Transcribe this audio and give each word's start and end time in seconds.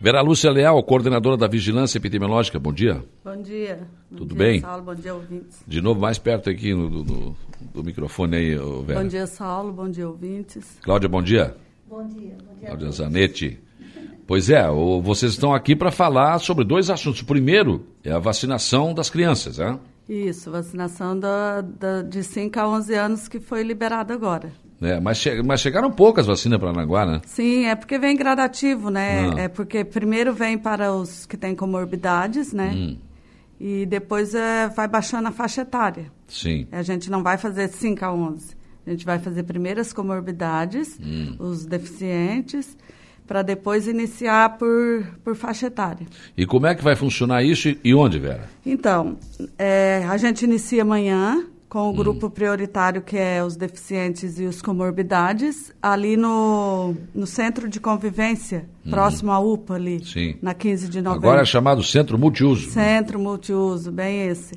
Vera 0.00 0.22
Lúcia 0.22 0.50
Leal, 0.50 0.82
coordenadora 0.82 1.36
da 1.36 1.46
Vigilância 1.46 1.98
Epidemiológica, 1.98 2.58
bom 2.58 2.72
dia. 2.72 3.04
Bom 3.22 3.36
dia. 3.42 3.86
Bom 4.10 4.16
Tudo 4.18 4.34
dia, 4.34 4.38
bem? 4.38 4.60
Saulo, 4.60 4.82
bom 4.82 4.94
dia, 4.94 5.14
ouvintes. 5.14 5.62
De 5.66 5.80
novo, 5.82 6.00
mais 6.00 6.18
perto 6.18 6.48
aqui 6.48 6.72
no, 6.72 6.88
do, 6.88 7.02
do- 7.02 7.36
do 7.74 7.84
microfone 7.84 8.36
aí, 8.36 8.56
Vera. 8.86 9.02
Bom 9.02 9.08
dia, 9.08 9.26
Saulo, 9.26 9.72
bom 9.72 9.90
dia, 9.90 10.08
ouvintes. 10.08 10.78
Cláudia, 10.82 11.08
bom 11.08 11.22
dia. 11.22 11.54
Bom 11.86 12.02
dia, 12.06 12.34
bom 12.42 12.54
dia. 12.58 12.66
Cláudia 12.68 12.90
Zanetti. 12.92 13.60
Pois 14.26 14.48
é, 14.48 14.70
o- 14.70 15.02
vocês 15.02 15.32
estão 15.32 15.52
aqui 15.52 15.76
para 15.76 15.90
falar 15.90 16.38
sobre 16.38 16.64
dois 16.64 16.88
assuntos. 16.88 17.20
O 17.20 17.26
primeiro 17.26 17.84
é 18.02 18.10
a 18.10 18.18
vacinação 18.18 18.94
das 18.94 19.10
crianças, 19.10 19.58
né? 19.58 19.78
Isso, 20.08 20.50
vacinação 20.50 21.18
da, 21.18 21.60
da- 21.60 22.00
de 22.02 22.22
5 22.24 22.58
a 22.58 22.66
11 22.66 22.94
anos 22.94 23.28
que 23.28 23.38
foi 23.38 23.62
liberada 23.62 24.14
agora. 24.14 24.50
É, 24.82 24.98
mas, 24.98 25.18
che- 25.18 25.42
mas 25.42 25.60
chegaram 25.60 25.90
poucas 25.90 26.26
vacinas 26.26 26.58
para 26.58 26.70
Anaguá, 26.70 27.04
né? 27.04 27.20
Sim, 27.26 27.66
é 27.66 27.74
porque 27.74 27.98
vem 27.98 28.16
gradativo, 28.16 28.88
né? 28.90 29.30
Ah. 29.36 29.40
É 29.42 29.48
porque 29.48 29.84
primeiro 29.84 30.32
vem 30.32 30.56
para 30.56 30.92
os 30.92 31.26
que 31.26 31.36
têm 31.36 31.54
comorbidades, 31.54 32.52
né? 32.52 32.72
Hum. 32.74 32.96
E 33.60 33.84
depois 33.84 34.34
é, 34.34 34.68
vai 34.68 34.88
baixando 34.88 35.28
a 35.28 35.32
faixa 35.32 35.60
etária. 35.62 36.06
Sim. 36.26 36.66
A 36.72 36.82
gente 36.82 37.10
não 37.10 37.22
vai 37.22 37.36
fazer 37.36 37.68
5 37.68 38.02
a 38.04 38.10
11. 38.12 38.56
A 38.86 38.90
gente 38.90 39.04
vai 39.04 39.18
fazer 39.18 39.42
primeiro 39.42 39.80
as 39.82 39.92
comorbidades, 39.92 40.98
Hum. 40.98 41.36
os 41.38 41.66
deficientes, 41.66 42.74
para 43.26 43.42
depois 43.42 43.86
iniciar 43.86 44.56
por, 44.56 45.04
por 45.22 45.36
faixa 45.36 45.66
etária. 45.66 46.06
E 46.36 46.46
como 46.46 46.66
é 46.66 46.74
que 46.74 46.82
vai 46.82 46.96
funcionar 46.96 47.42
isso 47.44 47.68
e, 47.68 47.78
e 47.84 47.94
onde, 47.94 48.18
Vera? 48.18 48.48
Então, 48.64 49.18
é, 49.58 50.04
a 50.08 50.16
gente 50.16 50.42
inicia 50.46 50.82
amanhã 50.82 51.44
com 51.70 51.88
o 51.88 51.92
grupo 51.94 52.28
prioritário 52.28 53.00
que 53.00 53.16
é 53.16 53.42
os 53.44 53.56
deficientes 53.56 54.38
e 54.40 54.44
os 54.44 54.60
comorbidades, 54.60 55.72
ali 55.80 56.16
no, 56.16 56.94
no 57.14 57.26
centro 57.28 57.68
de 57.68 57.78
convivência, 57.78 58.66
próximo 58.90 59.30
à 59.30 59.38
UPA 59.38 59.74
ali, 59.76 60.04
Sim. 60.04 60.34
na 60.42 60.52
15 60.52 60.88
de 60.88 61.00
novembro. 61.00 61.28
Agora 61.28 61.42
é 61.42 61.44
chamado 61.46 61.82
Centro 61.84 62.18
Multiuso. 62.18 62.70
Centro 62.70 63.18
multiuso, 63.20 63.92
bem 63.92 64.26
esse. 64.28 64.54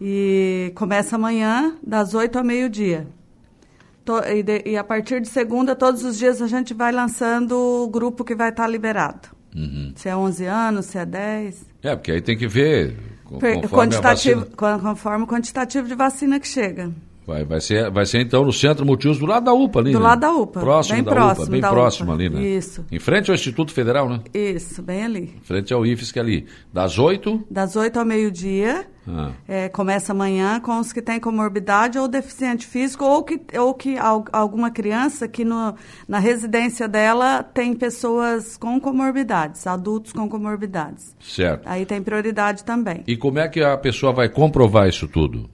E 0.00 0.70
começa 0.74 1.16
amanhã, 1.16 1.76
das 1.82 2.12
8 2.14 2.36
ao 2.38 2.44
meio-dia. 2.44 3.06
E, 4.36 4.42
de- 4.42 4.62
e 4.66 4.76
a 4.76 4.84
partir 4.84 5.22
de 5.22 5.28
segunda, 5.28 5.74
todos 5.74 6.04
os 6.04 6.18
dias, 6.18 6.42
a 6.42 6.46
gente 6.46 6.74
vai 6.74 6.92
lançando 6.92 7.52
o 7.56 7.88
grupo 7.88 8.22
que 8.22 8.34
vai 8.34 8.50
estar 8.50 8.66
liberado. 8.68 9.28
Uhum. 9.56 9.92
Se 9.96 10.10
é 10.10 10.14
11 10.16 10.44
anos, 10.44 10.86
se 10.86 10.98
é 10.98 11.06
10. 11.06 11.64
É, 11.82 11.96
porque 11.96 12.12
aí 12.12 12.20
tem 12.20 12.36
que 12.36 12.46
ver 12.46 12.98
conforme 13.30 13.68
quantitativo, 13.68 14.46
conforme 14.56 15.24
o 15.24 15.26
quantitativo 15.26 15.88
de 15.88 15.94
vacina 15.94 16.38
que 16.38 16.46
chega. 16.46 16.90
Vai, 17.26 17.42
vai, 17.44 17.58
ser, 17.60 17.90
vai 17.90 18.04
ser 18.04 18.20
então 18.20 18.44
no 18.44 18.52
Centro 18.52 18.84
Multiuso 18.84 19.20
do 19.20 19.26
lado 19.26 19.44
da 19.46 19.52
UPA 19.54 19.80
ali, 19.80 19.92
Do 19.92 19.98
né? 19.98 20.04
lado 20.04 20.20
da 20.20 20.30
UPA, 20.32 20.60
Próximo 20.60 20.96
bem 20.96 21.04
da 21.04 21.10
próximo 21.12 21.42
UPA, 21.44 21.50
bem 21.52 21.60
da 21.62 21.70
próximo 21.70 22.12
UPA. 22.12 22.22
ali, 22.22 22.28
né? 22.30 22.42
Isso. 22.46 22.84
Em 22.92 22.98
frente 22.98 23.30
ao 23.30 23.34
Instituto 23.34 23.72
Federal, 23.72 24.08
né? 24.10 24.20
Isso, 24.34 24.82
bem 24.82 25.04
ali. 25.04 25.34
Em 25.40 25.44
frente 25.44 25.72
ao 25.72 25.86
IFSC 25.86 26.20
ali. 26.20 26.46
Das 26.72 26.98
8 26.98 27.42
Das 27.50 27.76
8 27.76 27.98
ao 27.98 28.04
meio-dia, 28.04 28.86
Ah. 29.08 29.30
é, 29.48 29.68
começa 29.70 30.12
amanhã 30.12 30.60
com 30.60 30.78
os 30.78 30.92
que 30.92 31.00
têm 31.00 31.18
comorbidade 31.18 31.98
ou 31.98 32.06
deficiente 32.08 32.66
físico, 32.66 33.04
ou 33.04 33.22
que, 33.22 33.40
ou 33.58 33.72
que 33.72 33.96
al- 33.98 34.24
alguma 34.32 34.70
criança 34.70 35.26
que 35.26 35.44
no, 35.46 35.74
na 36.06 36.18
residência 36.18 36.86
dela 36.86 37.42
tem 37.42 37.74
pessoas 37.74 38.56
com 38.58 38.78
comorbidades, 38.80 39.66
adultos 39.66 40.12
com 40.12 40.28
comorbidades. 40.28 41.16
certo. 41.20 41.66
Aí 41.66 41.86
tem 41.86 42.02
prioridade 42.02 42.64
também. 42.64 43.02
E 43.06 43.16
como 43.16 43.38
é 43.38 43.48
que 43.48 43.62
a 43.62 43.76
pessoa 43.78 44.12
vai 44.12 44.28
comprovar 44.28 44.88
isso 44.88 45.08
tudo? 45.08 45.48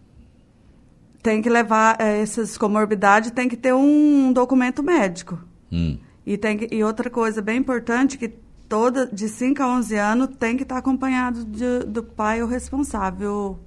Tem 1.23 1.43
que 1.43 1.51
levar 1.51 1.97
é, 2.01 2.21
essas 2.21 2.57
comorbidades, 2.57 3.31
tem 3.31 3.49
que 3.49 3.57
ter 3.57 3.75
um 3.75 4.33
documento 4.33 4.83
médico. 4.83 5.39
Hum. 5.71 5.99
E, 6.27 6.37
tem 6.39 6.57
que- 6.57 6.75
e 6.75 6.83
outra 6.83 7.11
coisa 7.11 7.43
bem 7.43 7.59
importante, 7.59 8.17
que 8.17 8.29
toda 8.69 9.07
de 9.07 9.29
5 9.29 9.63
a 9.63 9.69
11 9.69 9.97
anos 9.97 10.29
tem 10.39 10.57
que 10.57 10.63
estar 10.63 10.79
acompanhado 10.79 11.45
de- 11.45 11.81
do 11.87 12.03
pai 12.03 12.43
ou 12.43 12.48
responsável. 12.48 13.59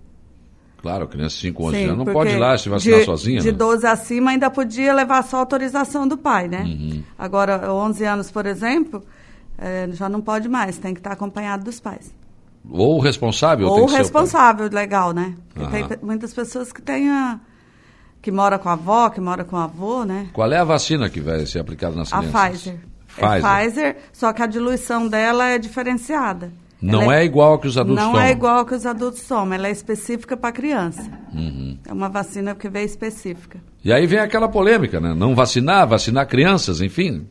Claro, 0.82 1.08
criança 1.08 1.36
de 1.36 1.42
5, 1.42 1.64
11 1.64 1.78
Sim, 1.78 1.84
anos 1.86 1.98
não 2.06 2.14
pode 2.14 2.32
ir 2.32 2.38
lá 2.38 2.58
se 2.58 2.68
vacinar 2.70 3.00
de, 3.00 3.06
sozinha. 3.06 3.40
De 3.40 3.52
né? 3.52 3.58
12 3.58 3.86
acima 3.88 4.32
ainda 4.32 4.50
podia 4.50 4.94
levar 4.94 5.24
só 5.24 5.38
autorização 5.38 6.08
do 6.08 6.18
pai, 6.18 6.48
né? 6.50 6.64
Uhum. 6.64 7.04
Agora, 7.18 7.72
11 7.74 8.04
anos, 8.04 8.30
por 8.32 8.46
exemplo, 8.46 9.02
eh, 9.58 9.88
já 9.94 10.10
não 10.10 10.20
pode 10.20 10.50
mais, 10.50 10.78
tem 10.78 10.94
que 10.94 11.00
estar 11.00 11.12
acompanhado 11.14 11.64
dos 11.64 11.80
pais. 11.80 12.14
Ou 12.70 12.98
o 12.98 13.00
responsável 13.00 13.68
Ou 13.68 13.84
o 13.84 13.86
que 13.86 13.92
ser 13.92 13.98
responsável 13.98 14.70
legal, 14.72 15.12
né? 15.14 15.36
Porque 15.54 15.84
tem 15.84 15.98
muitas 16.02 16.34
pessoas 16.34 16.72
que 16.72 16.82
têm 16.82 17.10
a, 17.10 17.40
que 18.22 18.32
mora 18.32 18.58
com 18.58 18.70
a 18.70 18.74
avó, 18.74 19.10
que 19.10 19.20
mora 19.20 19.44
com 19.44 19.56
o 19.56 19.60
avô, 19.60 20.04
né? 20.06 20.30
Qual 20.34 20.52
é 20.52 20.58
a 20.58 20.64
vacina 20.64 21.10
que 21.10 21.20
vai 21.20 21.46
ser 21.46 21.60
aplicada 21.60 21.96
nas 21.96 22.12
A 22.14 22.20
crianças? 22.20 22.42
Pfizer. 22.42 22.80
Pfizer. 23.08 23.36
É 23.36 23.42
Pfizer, 23.42 23.98
só 24.14 24.34
que 24.34 24.42
a 24.42 24.48
diluição 24.48 25.08
dela 25.08 25.46
é 25.46 25.58
diferenciada. 25.58 26.52
Não 26.82 27.04
Ela 27.04 27.20
é 27.20 27.24
igual 27.24 27.58
que 27.60 27.68
os 27.68 27.78
adultos 27.78 28.04
Não 28.04 28.12
tomam. 28.12 28.28
é 28.28 28.32
igual 28.32 28.66
que 28.66 28.76
os 28.76 28.86
adultos 28.86 29.24
tomam, 29.24 29.54
ela 29.54 29.68
é 29.68 29.72
específica 29.72 30.36
para 30.36 30.52
criança. 30.52 31.10
Uhum. 31.34 31.78
É 31.88 31.94
uma 31.94 32.10
vacina 32.10 32.54
que 32.56 32.68
veio 32.68 32.86
específica. 32.86 33.58
E 33.86 33.94
aí 33.94 34.06
vem 34.06 34.20
aquela 34.20 34.50
polêmica, 34.50 35.00
né? 35.00 35.14
Não 35.14 35.34
vacinar, 35.34 35.88
vacinar 35.88 36.28
crianças, 36.28 36.82
enfim. 36.82 37.26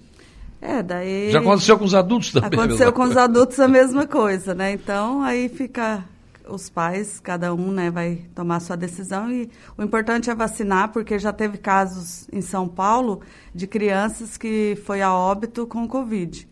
É, 0.62 0.80
daí. 0.80 1.32
Já 1.32 1.40
aconteceu 1.40 1.76
com 1.76 1.84
os 1.84 1.94
adultos 1.94 2.30
também. 2.30 2.46
Aconteceu 2.46 2.86
mesma 2.86 2.92
com 2.92 3.02
os 3.02 3.16
adultos 3.16 3.58
a 3.58 3.66
mesma 3.66 4.06
coisa, 4.06 4.54
né? 4.54 4.72
Então 4.72 5.20
aí 5.20 5.48
fica 5.48 6.04
os 6.48 6.70
pais, 6.70 7.18
cada 7.18 7.52
um, 7.52 7.70
né, 7.70 7.90
vai 7.90 8.20
tomar 8.34 8.60
sua 8.60 8.76
decisão 8.76 9.30
e 9.30 9.48
o 9.76 9.82
importante 9.82 10.28
é 10.30 10.34
vacinar, 10.34 10.90
porque 10.92 11.18
já 11.18 11.32
teve 11.32 11.56
casos 11.56 12.28
em 12.32 12.40
São 12.40 12.68
Paulo 12.68 13.20
de 13.54 13.66
crianças 13.66 14.36
que 14.36 14.76
foi 14.84 15.02
a 15.02 15.12
óbito 15.12 15.66
com 15.66 15.86
Covid. 15.86 16.48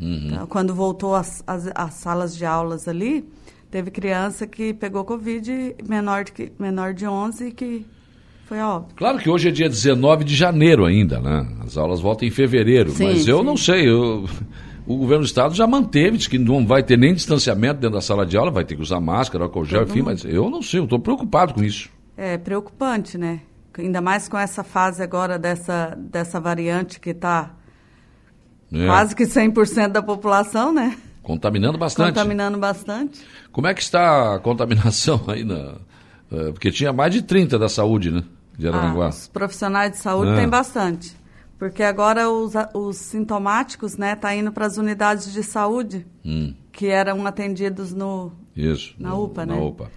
Uhum. 0.00 0.26
Então, 0.26 0.46
quando 0.46 0.74
voltou 0.74 1.14
às, 1.14 1.42
salas 1.92 2.36
de 2.36 2.44
aulas 2.44 2.88
ali, 2.88 3.28
teve 3.70 3.90
criança 3.90 4.46
que 4.46 4.74
pegou 4.74 5.04
Covid 5.04 5.76
menor 5.86 6.24
de, 6.24 6.52
menor 6.58 6.92
de 6.92 7.06
11 7.06 7.46
e 7.46 7.52
que 7.52 7.86
foi 8.52 8.60
a 8.60 8.68
óbito. 8.68 8.94
Claro 8.96 9.18
que 9.18 9.30
hoje 9.30 9.48
é 9.48 9.50
dia 9.50 9.66
19 9.68 10.24
de 10.24 10.34
janeiro 10.36 10.84
ainda, 10.84 11.18
né? 11.18 11.46
As 11.64 11.78
aulas 11.78 12.00
voltam 12.02 12.28
em 12.28 12.30
fevereiro, 12.30 12.90
Sim, 12.90 13.04
mas 13.04 13.26
eu 13.26 13.38
sim. 13.38 13.44
não 13.44 13.56
sei. 13.56 13.88
eu- 13.88 14.28
o 14.86 14.96
governo 14.98 15.22
do 15.24 15.26
estado 15.26 15.54
já 15.54 15.66
manteve, 15.66 16.18
diz 16.18 16.26
que 16.26 16.36
não 16.38 16.66
vai 16.66 16.82
ter 16.82 16.98
nem 16.98 17.14
distanciamento 17.14 17.80
dentro 17.80 17.94
da 17.94 18.02
sala 18.02 18.26
de 18.26 18.36
aula, 18.36 18.50
vai 18.50 18.62
ter 18.64 18.76
que 18.76 18.82
usar 18.82 19.00
máscara, 19.00 19.44
álcool 19.44 19.64
gel, 19.64 19.84
enfim, 19.84 20.02
mas 20.02 20.22
eu 20.24 20.50
não 20.50 20.60
sei, 20.60 20.80
eu 20.80 20.84
estou 20.84 20.98
preocupado 20.98 21.54
com 21.54 21.62
isso. 21.62 21.88
É 22.14 22.36
preocupante, 22.36 23.16
né? 23.16 23.40
Ainda 23.78 24.02
mais 24.02 24.28
com 24.28 24.36
essa 24.36 24.62
fase 24.62 25.02
agora 25.02 25.38
dessa, 25.38 25.96
dessa 25.98 26.38
variante 26.38 27.00
que 27.00 27.08
está 27.10 27.54
né? 28.70 28.84
quase 28.86 29.16
que 29.16 29.24
100% 29.24 29.88
da 29.88 30.02
população, 30.02 30.74
né? 30.74 30.94
Contaminando 31.22 31.78
bastante. 31.78 32.08
Contaminando 32.08 32.58
bastante. 32.58 33.20
Como 33.50 33.66
é 33.66 33.72
que 33.72 33.80
está 33.80 34.34
a 34.34 34.38
contaminação 34.40 35.22
aí 35.28 35.42
na. 35.42 35.76
eh, 36.30 36.52
Porque 36.52 36.70
tinha 36.70 36.92
mais 36.92 37.14
de 37.14 37.22
30 37.22 37.58
da 37.58 37.68
saúde, 37.68 38.10
né? 38.10 38.22
De 38.62 38.68
Ah, 38.68 38.76
Aranaguá. 38.76 39.08
os 39.08 39.28
profissionais 39.28 39.90
de 39.92 39.98
saúde 39.98 40.30
Ah. 40.32 40.36
tem 40.36 40.48
bastante. 40.48 41.16
Porque 41.58 41.82
agora 41.82 42.28
os, 42.30 42.52
os 42.74 42.96
sintomáticos, 42.96 43.96
né, 43.96 44.16
tá 44.16 44.34
indo 44.34 44.50
para 44.52 44.66
as 44.66 44.76
unidades 44.78 45.32
de 45.32 45.42
saúde 45.42 46.04
Hum, 46.24 46.54
que 46.72 46.86
eram 46.86 47.24
atendidos 47.26 47.92
no 47.92 48.32
isso. 48.56 48.94
Na 48.98 49.10
no- 49.10 49.24
UPA, 49.24 49.46
na 49.46 49.54
né? 49.54 49.60
UPA. 49.60 49.90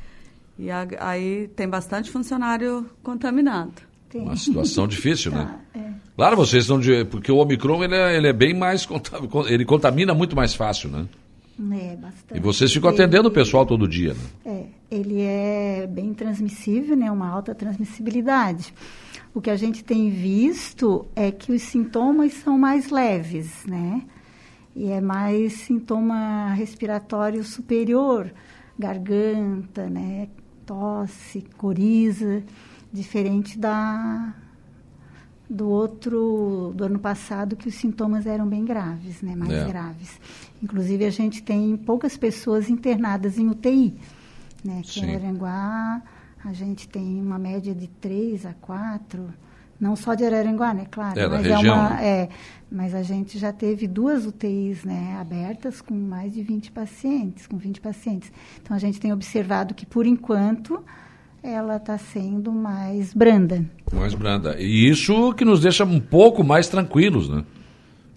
e 0.59 0.69
a- 0.71 0.87
aí 0.99 1.47
tem 1.55 1.67
bastante 1.67 2.09
funcionário 2.11 2.85
contaminado. 3.03 3.73
Tem. 4.09 4.21
Uma 4.21 4.35
situação 4.37 4.87
difícil, 4.87 5.31
né? 5.31 5.45
Tá, 5.73 5.79
é. 5.79 5.85
Claro, 6.15 6.37
vocês 6.37 6.63
estão 6.63 6.79
de. 6.79 7.03
Porque 7.05 7.29
o 7.31 7.37
Omicron 7.37 7.83
ele 7.83 7.95
é, 7.95 8.15
ele 8.15 8.27
é 8.27 8.33
bem 8.33 8.53
mais. 8.57 8.87
Ele 9.49 9.65
contamina 9.65 10.13
muito 10.13 10.33
mais 10.35 10.53
fácil, 10.53 10.89
né? 10.89 11.05
É, 11.59 11.95
bastante. 11.97 12.37
E 12.37 12.39
vocês 12.39 12.71
ficam 12.71 12.89
atendendo 12.89 13.27
o 13.27 13.31
pessoal 13.31 13.65
todo 13.65 13.85
dia, 13.87 14.13
né? 14.13 14.19
É, 14.45 14.63
ele 14.95 15.21
é 15.21 15.87
bem 15.87 16.13
transmissível, 16.13 16.95
né? 16.95 17.11
Uma 17.11 17.29
alta 17.29 17.53
transmissibilidade. 17.53 18.73
O 19.33 19.41
que 19.41 19.49
a 19.49 19.55
gente 19.55 19.83
tem 19.83 20.09
visto 20.09 21.05
é 21.15 21.31
que 21.31 21.51
os 21.51 21.61
sintomas 21.61 22.33
são 22.33 22.57
mais 22.57 22.89
leves, 22.89 23.65
né? 23.65 24.03
E 24.75 24.89
é 24.89 24.99
mais 25.01 25.53
sintoma 25.53 26.53
respiratório 26.53 27.43
superior, 27.43 28.31
garganta, 28.77 29.89
né? 29.89 30.27
Tosse, 30.65 31.43
coriza, 31.57 32.43
diferente 32.91 33.57
da 33.57 34.33
do 35.47 35.69
outro 35.69 36.73
do 36.75 36.85
ano 36.85 36.97
passado 36.97 37.55
que 37.55 37.67
os 37.67 37.75
sintomas 37.75 38.25
eram 38.25 38.47
bem 38.47 38.65
graves, 38.65 39.21
né? 39.21 39.35
Mais 39.35 39.51
É. 39.51 39.67
graves. 39.67 40.19
Inclusive 40.61 41.05
a 41.05 41.09
gente 41.11 41.43
tem 41.43 41.77
poucas 41.77 42.17
pessoas 42.17 42.67
internadas 42.69 43.37
em 43.37 43.47
UTI, 43.47 43.93
né? 44.65 44.81
Que 44.83 44.99
Sim. 44.99 45.05
em 45.05 45.15
Araranguá 45.15 46.01
a 46.43 46.53
gente 46.53 46.87
tem 46.87 47.19
uma 47.19 47.39
média 47.39 47.73
de 47.73 47.87
3 47.87 48.45
a 48.45 48.53
4, 48.53 49.33
não 49.79 49.95
só 49.95 50.13
de 50.13 50.23
Araranguá, 50.23 50.73
né? 50.73 50.85
Claro, 50.89 51.19
É, 51.19 51.27
mas 51.27 51.45
região, 51.45 51.75
é 51.75 51.79
uma 51.79 52.01
é, 52.01 52.29
mas 52.71 52.93
a 52.93 53.01
gente 53.01 53.39
já 53.39 53.51
teve 53.51 53.87
duas 53.87 54.25
UTIs, 54.25 54.83
né, 54.83 55.17
abertas 55.19 55.81
com 55.81 55.93
mais 55.93 56.33
de 56.33 56.43
20 56.43 56.71
pacientes, 56.71 57.47
com 57.47 57.57
20 57.57 57.81
pacientes. 57.81 58.31
Então 58.61 58.75
a 58.75 58.79
gente 58.79 58.99
tem 58.99 59.11
observado 59.11 59.73
que 59.73 59.85
por 59.85 60.05
enquanto 60.05 60.83
ela 61.41 61.77
está 61.77 61.97
sendo 61.97 62.51
mais 62.51 63.13
branda. 63.13 63.65
Mais 63.93 64.13
branda. 64.13 64.55
E 64.59 64.89
isso 64.89 65.33
que 65.33 65.45
nos 65.45 65.61
deixa 65.61 65.83
um 65.83 65.99
pouco 65.99 66.43
mais 66.43 66.67
tranquilos, 66.67 67.29
né? 67.29 67.43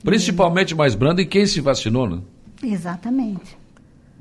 Principalmente 0.02 0.74
mais 0.74 0.94
branda 0.94 1.20
em 1.20 1.26
quem 1.26 1.44
se 1.46 1.60
vacinou, 1.60 2.08
né? 2.08 2.20
Exatamente. 2.62 3.56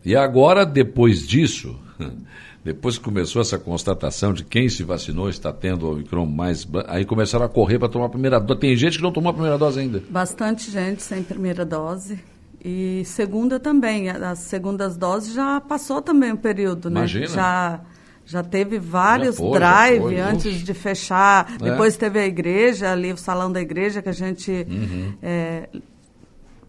E 0.04 0.16
agora, 0.16 0.66
depois 0.66 1.28
disso, 1.28 1.78
depois 2.64 2.98
que 2.98 3.04
começou 3.04 3.42
essa 3.42 3.58
constatação 3.58 4.34
de 4.34 4.44
quem 4.44 4.70
se 4.70 4.84
vacinou 4.84 5.30
está 5.30 5.52
tendo 5.52 5.86
o 5.86 5.92
Omicron 5.94 6.26
mais. 6.26 6.68
Aí 6.88 7.06
começaram 7.06 7.46
a 7.46 7.50
correr 7.50 7.80
para 7.80 7.90
tomar 7.90 8.06
a 8.06 8.10
primeira 8.10 8.40
dose. 8.40 8.60
Tem 8.60 8.76
gente 8.76 8.98
que 8.98 9.04
não 9.04 9.12
tomou 9.12 9.30
a 9.30 9.34
primeira 9.34 9.58
dose 9.58 9.80
ainda. 9.80 10.04
Bastante 10.10 10.70
gente 10.70 11.02
sem 11.02 11.24
primeira 11.24 11.66
dose. 11.66 12.20
E 12.64 13.04
segunda 13.06 13.60
também. 13.60 14.10
As 14.10 14.40
segundas 14.40 14.98
doses 14.98 15.34
já 15.34 15.62
passou 15.62 16.02
também 16.02 16.32
o 16.32 16.38
período, 16.38 16.90
né? 16.90 17.02
Imagina. 17.02 17.28
Já, 17.28 17.82
já 18.26 18.44
teve 18.44 18.80
vários 18.80 19.38
Já 19.38 19.42
foi, 19.42 19.52
já 19.52 19.58
drive 19.60 20.02
foi, 20.02 20.20
antes 20.20 20.56
de 20.56 20.74
fechar. 20.74 21.54
É. 21.62 21.70
Depois 21.72 21.96
teve 21.96 22.20
a 22.20 22.26
igreja, 22.26 22.92
ali 22.92 23.14
o 23.14 23.18
salão 23.18 23.52
da 23.52 23.62
igreja 23.62 24.02
que 24.02 24.10
a 24.10 24.14
gente 24.14 24.52
Uhum. 24.52 25.14
é, 25.22 25.70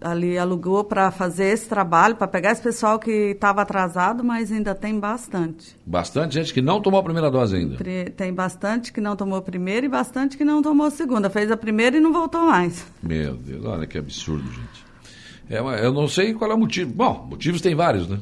ali 0.00 0.38
alugou 0.38 0.84
para 0.84 1.10
fazer 1.10 1.46
esse 1.46 1.68
trabalho, 1.68 2.16
para 2.16 2.28
pegar 2.28 2.52
esse 2.52 2.62
pessoal 2.62 2.98
que 2.98 3.10
estava 3.10 3.62
atrasado, 3.62 4.22
mas 4.22 4.52
ainda 4.52 4.74
tem 4.74 4.98
bastante. 4.98 5.76
Bastante 5.84 6.34
gente 6.34 6.52
que 6.54 6.60
não 6.60 6.80
tomou 6.80 7.00
a 7.00 7.02
primeira 7.02 7.30
dose 7.30 7.56
ainda. 7.56 7.76
Tem 8.16 8.32
bastante 8.32 8.92
que 8.92 9.00
não 9.00 9.16
tomou 9.16 9.38
a 9.38 9.42
primeira 9.42 9.86
e 9.86 9.88
bastante 9.88 10.36
que 10.36 10.44
não 10.44 10.62
tomou 10.62 10.86
a 10.86 10.90
segunda. 10.90 11.28
Fez 11.30 11.50
a 11.50 11.56
primeira 11.56 11.96
e 11.96 12.00
não 12.00 12.12
voltou 12.12 12.42
mais. 12.42 12.86
Meu 13.02 13.34
Deus, 13.34 13.64
olha 13.64 13.86
que 13.86 13.98
absurdo, 13.98 14.44
gente. 14.50 14.88
É, 15.50 15.58
eu 15.58 15.92
não 15.92 16.06
sei 16.06 16.34
qual 16.34 16.50
é 16.50 16.54
o 16.54 16.58
motivo. 16.58 16.92
Bom, 16.92 17.26
motivos 17.30 17.60
tem 17.60 17.74
vários, 17.74 18.08
né? 18.08 18.18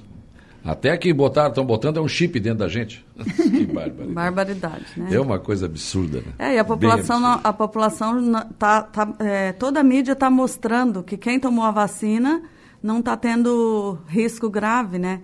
Até 0.67 0.97
que 0.97 1.13
botaram, 1.13 1.51
estão 1.51 1.65
botando 1.65 1.99
é 1.99 2.01
um 2.01 2.09
chip 2.09 2.41
dentro 2.41 2.59
da 2.59 2.69
gente. 2.69 3.07
que 3.17 3.65
barbaridade. 3.67 4.13
Barbaridade, 4.13 4.85
né? 4.97 5.09
É 5.13 5.21
uma 5.21 5.39
coisa 5.39 5.67
absurda, 5.67 6.19
né? 6.19 6.33
É, 6.39 6.55
e 6.55 6.59
a 6.59 6.65
população, 6.65 7.21
não- 7.21 7.41
a 7.43 7.53
população 7.53 8.33
tá, 8.59 8.83
tá, 8.83 9.15
é, 9.21 9.53
toda 9.53 9.79
a 9.79 9.83
mídia 9.85 10.13
está 10.13 10.29
mostrando 10.29 11.05
que 11.05 11.17
quem 11.17 11.39
tomou 11.39 11.65
a 11.65 11.71
vacina 11.71 12.43
não 12.83 12.99
está 12.99 13.17
tendo 13.17 13.97
risco 14.09 14.51
grave, 14.51 14.99
né? 14.99 15.21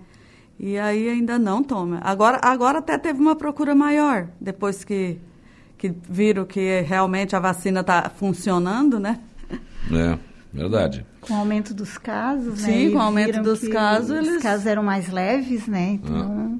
E 0.57 0.77
aí 0.77 1.09
ainda 1.09 1.37
não 1.37 1.61
toma. 1.61 1.99
Agora, 2.01 2.39
agora 2.41 2.79
até 2.79 2.97
teve 2.97 3.19
uma 3.19 3.35
procura 3.35 3.75
maior, 3.75 4.29
depois 4.39 4.85
que, 4.85 5.19
que 5.77 5.93
viram 6.09 6.45
que 6.45 6.79
realmente 6.81 7.35
a 7.35 7.39
vacina 7.39 7.81
está 7.81 8.09
funcionando, 8.15 8.97
né? 8.97 9.19
É, 9.91 10.17
verdade. 10.53 11.05
Com 11.21 11.33
o 11.33 11.37
aumento 11.37 11.73
dos 11.73 11.97
casos, 11.97 12.61
né? 12.61 12.67
Sim, 12.73 12.91
com 12.91 12.97
o 12.97 13.01
aumento 13.01 13.41
dos 13.41 13.67
casos, 13.67 14.09
Os 14.11 14.27
eles- 14.27 14.43
casos 14.43 14.65
eram 14.65 14.83
mais 14.83 15.09
leves, 15.11 15.67
né? 15.67 15.93
Então, 16.01 16.59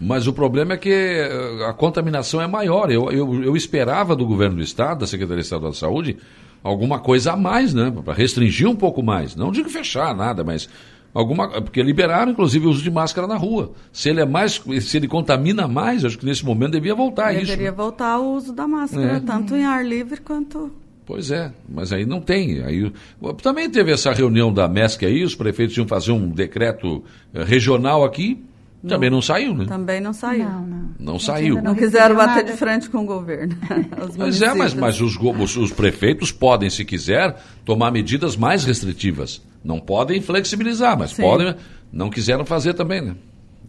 Mas 0.00 0.26
o 0.26 0.32
problema 0.32 0.74
é 0.74 0.76
que 0.76 0.90
eh, 0.92 1.66
a 1.68 1.72
contaminação 1.72 2.40
é 2.42 2.46
maior. 2.46 2.90
Eu, 2.90 3.10
eu, 3.10 3.42
eu 3.42 3.56
esperava 3.56 4.14
do 4.14 4.26
governo 4.26 4.56
do 4.56 4.62
Estado, 4.62 5.00
da 5.00 5.06
Secretaria 5.06 5.40
Estadual 5.40 5.72
de 5.72 5.78
Saúde, 5.78 6.18
alguma 6.62 6.98
coisa 6.98 7.32
a 7.32 7.36
mais, 7.36 7.72
né? 7.72 7.90
Para 8.04 8.12
restringir 8.12 8.68
um 8.68 8.76
pouco 8.76 9.02
mais. 9.02 9.34
Não 9.34 9.50
digo 9.50 9.70
fechar 9.70 10.14
nada, 10.14 10.44
mas 10.44 10.68
alguma. 11.14 11.48
Porque 11.62 11.82
liberaram, 11.82 12.32
inclusive, 12.32 12.66
o 12.66 12.70
uso 12.70 12.82
de 12.82 12.90
máscara 12.90 13.26
na 13.26 13.36
rua. 13.36 13.72
Se 13.90 14.10
ele 14.10 14.20
é 14.20 14.26
mais. 14.26 14.62
Se 14.82 14.98
ele 14.98 15.08
contamina 15.08 15.66
mais, 15.66 16.04
acho 16.04 16.18
que 16.18 16.26
nesse 16.26 16.44
momento 16.44 16.72
devia 16.72 16.94
voltar 16.94 17.32
isso. 17.32 17.46
Deveria 17.46 17.70
né? 17.70 17.76
voltar 17.76 18.18
o 18.18 18.34
uso 18.34 18.52
da 18.52 18.68
máscara, 18.68 19.16
É. 19.16 19.20
tanto 19.20 19.56
em 19.56 19.64
ar 19.64 19.82
livre 19.82 20.20
quanto. 20.20 20.70
Pois 21.06 21.30
é, 21.30 21.52
mas 21.68 21.92
aí 21.92 22.04
não 22.04 22.20
tem. 22.20 22.62
Aí, 22.64 22.92
também 23.40 23.70
teve 23.70 23.92
essa 23.92 24.12
reunião 24.12 24.52
da 24.52 24.66
MESC 24.68 25.06
aí, 25.06 25.22
os 25.22 25.36
prefeitos 25.36 25.76
iam 25.76 25.86
fazer 25.86 26.10
um 26.10 26.28
decreto 26.28 27.04
eh, 27.32 27.44
regional 27.44 28.04
aqui, 28.04 28.44
também 28.86 29.08
não 29.10 29.22
saiu, 29.22 29.54
né? 29.54 29.64
Também 29.66 30.00
não 30.00 30.12
saiu. 30.12 30.44
não, 30.44 30.66
não. 30.66 30.90
Não 30.98 31.12
gente 31.14 31.24
saiu. 31.24 31.62
Não 31.62 31.74
quiseram 31.74 32.14
bater 32.16 32.36
nada. 32.36 32.52
de 32.52 32.58
frente 32.58 32.90
com 32.90 32.98
o 32.98 33.06
governo. 33.06 33.56
Mas 34.18 34.40
é, 34.42 34.54
mas, 34.54 34.74
mas 34.74 35.00
os, 35.00 35.16
os- 35.16 35.56
os 35.56 35.72
prefeitos 35.72 36.30
podem, 36.30 36.68
se 36.70 36.84
quiser, 36.84 37.36
tomar 37.64 37.90
medidas 37.90 38.36
mais 38.36 38.64
restritivas. 38.64 39.42
Não 39.64 39.80
podem 39.80 40.20
flexibilizar, 40.20 40.96
mas 40.96 41.10
Sim. 41.10 41.22
podem. 41.22 41.54
Não 41.92 42.08
quiseram 42.10 42.44
fazer 42.44 42.74
também, 42.74 43.00
né? 43.00 43.16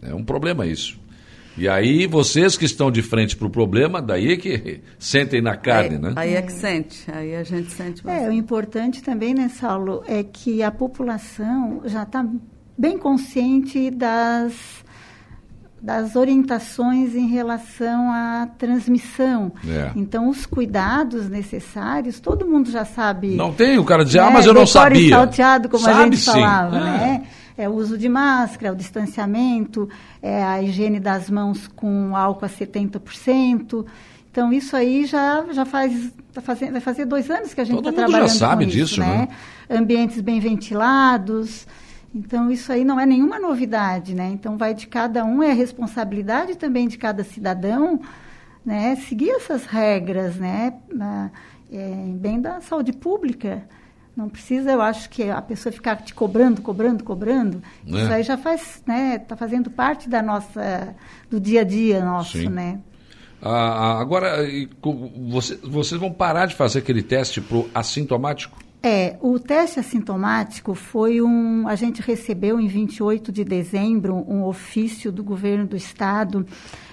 É 0.02 0.14
um 0.14 0.22
problema 0.24 0.66
isso. 0.66 0.96
E 1.58 1.68
aí, 1.68 2.06
vocês 2.06 2.56
que 2.56 2.64
estão 2.64 2.88
de 2.90 3.02
frente 3.02 3.36
para 3.36 3.46
o 3.46 3.50
problema, 3.50 4.00
daí 4.00 4.32
é 4.32 4.36
que 4.36 4.80
sentem 4.98 5.42
na 5.42 5.56
carne, 5.56 5.96
aí, 5.96 6.00
né? 6.00 6.12
Aí 6.14 6.34
é 6.34 6.42
que 6.42 6.52
sente, 6.52 7.10
aí 7.10 7.34
a 7.34 7.42
gente 7.42 7.72
sente 7.72 8.00
É, 8.06 8.10
o 8.10 8.14
bastante. 8.14 8.36
importante 8.36 9.02
também, 9.02 9.34
né, 9.34 9.48
Saulo, 9.48 10.04
é 10.06 10.22
que 10.22 10.62
a 10.62 10.70
população 10.70 11.82
já 11.84 12.04
está 12.04 12.24
bem 12.76 12.96
consciente 12.96 13.90
das, 13.90 14.84
das 15.80 16.16
orientações 16.16 17.14
em 17.14 17.28
relação 17.28 18.10
à 18.12 18.48
transmissão. 18.58 19.52
É. 19.66 19.92
Então, 19.94 20.28
os 20.28 20.44
cuidados 20.44 21.28
necessários, 21.28 22.18
todo 22.20 22.46
mundo 22.46 22.70
já 22.70 22.84
sabe. 22.84 23.36
Não 23.36 23.52
tem 23.52 23.78
o 23.78 23.84
cara 23.84 24.04
dizer, 24.04 24.18
ah, 24.18 24.26
né, 24.26 24.30
mas 24.32 24.46
eu 24.46 24.54
não 24.54 24.66
sabia. 24.66 25.14
salteado, 25.14 25.68
como 25.68 25.86
a 25.86 25.92
Sabe 25.92 26.04
gente 26.04 26.16
sim. 26.18 26.30
falava, 26.32 26.76
É. 26.76 26.80
né? 26.80 27.22
É 27.56 27.68
o 27.68 27.72
uso 27.72 27.98
de 27.98 28.08
máscara, 28.08 28.72
o 28.72 28.76
distanciamento, 28.76 29.88
é 30.22 30.44
a 30.44 30.62
higiene 30.62 31.00
das 31.00 31.28
mãos 31.28 31.66
com 31.74 32.14
álcool 32.16 32.44
a 32.44 32.48
70%. 32.48 33.84
Então, 34.30 34.52
isso 34.52 34.76
aí 34.76 35.04
já, 35.06 35.44
já 35.52 35.64
faz, 35.64 36.12
tá 36.32 36.40
fazendo, 36.40 36.72
vai 36.72 36.80
fazer 36.80 37.04
dois 37.04 37.28
anos 37.28 37.52
que 37.54 37.60
a 37.60 37.64
gente 37.64 37.74
Todo 37.76 37.88
está 37.88 38.02
mundo 38.02 38.10
já 38.10 38.16
trabalhando 38.18 38.38
sabe 38.38 38.64
com 38.64 38.70
disso, 38.70 38.92
isso, 38.92 39.00
né? 39.00 39.28
né? 39.68 39.76
Ambientes 39.76 40.20
bem 40.20 40.38
ventilados. 40.38 41.66
Então, 42.14 42.50
isso 42.50 42.72
aí 42.72 42.84
não 42.84 42.98
é 42.98 43.04
nenhuma 43.04 43.38
novidade, 43.38 44.14
né? 44.14 44.28
Então, 44.32 44.56
vai 44.56 44.74
de 44.74 44.86
cada 44.86 45.24
um, 45.24 45.42
é 45.42 45.50
a 45.50 45.54
responsabilidade 45.54 46.56
também 46.56 46.88
de 46.88 46.96
cada 46.96 47.22
cidadão, 47.22 48.00
né? 48.64 48.96
Seguir 48.96 49.30
essas 49.30 49.66
regras, 49.66 50.36
né? 50.36 50.74
Na, 50.92 51.30
é, 51.70 51.90
em 51.90 52.16
bem 52.16 52.40
da 52.40 52.60
saúde 52.60 52.92
pública. 52.92 53.62
Não 54.16 54.28
precisa, 54.28 54.72
eu 54.72 54.82
acho 54.82 55.08
que 55.10 55.30
a 55.30 55.40
pessoa 55.40 55.72
ficar 55.72 55.96
te 55.96 56.12
cobrando, 56.12 56.60
cobrando, 56.60 57.04
cobrando. 57.04 57.62
É. 57.86 57.90
Isso 57.90 58.12
aí 58.12 58.22
já 58.24 58.36
faz, 58.36 58.82
né? 58.84 59.20
Está 59.22 59.36
fazendo 59.36 59.70
parte 59.70 60.08
da 60.08 60.20
nossa, 60.20 60.94
do 61.30 61.38
dia 61.38 61.60
a 61.60 61.64
dia 61.64 62.04
nosso, 62.04 62.38
Sim. 62.38 62.48
né? 62.48 62.80
Ah, 63.40 63.50
ah, 63.50 64.00
agora, 64.00 64.44
vocês 65.62 66.00
vão 66.00 66.12
parar 66.12 66.46
de 66.46 66.56
fazer 66.56 66.80
aquele 66.80 67.02
teste 67.02 67.40
para 67.40 67.58
o 67.58 67.70
assintomático? 67.72 68.58
É, 68.82 69.16
o 69.20 69.38
teste 69.40 69.80
assintomático 69.80 70.74
foi 70.74 71.20
um. 71.20 71.66
A 71.66 71.74
gente 71.74 72.00
recebeu 72.00 72.60
em 72.60 72.68
28 72.68 73.32
de 73.32 73.42
dezembro 73.44 74.14
um 74.28 74.44
ofício 74.44 75.10
do 75.10 75.24
governo 75.24 75.66
do 75.66 75.76
estado. 75.76 76.46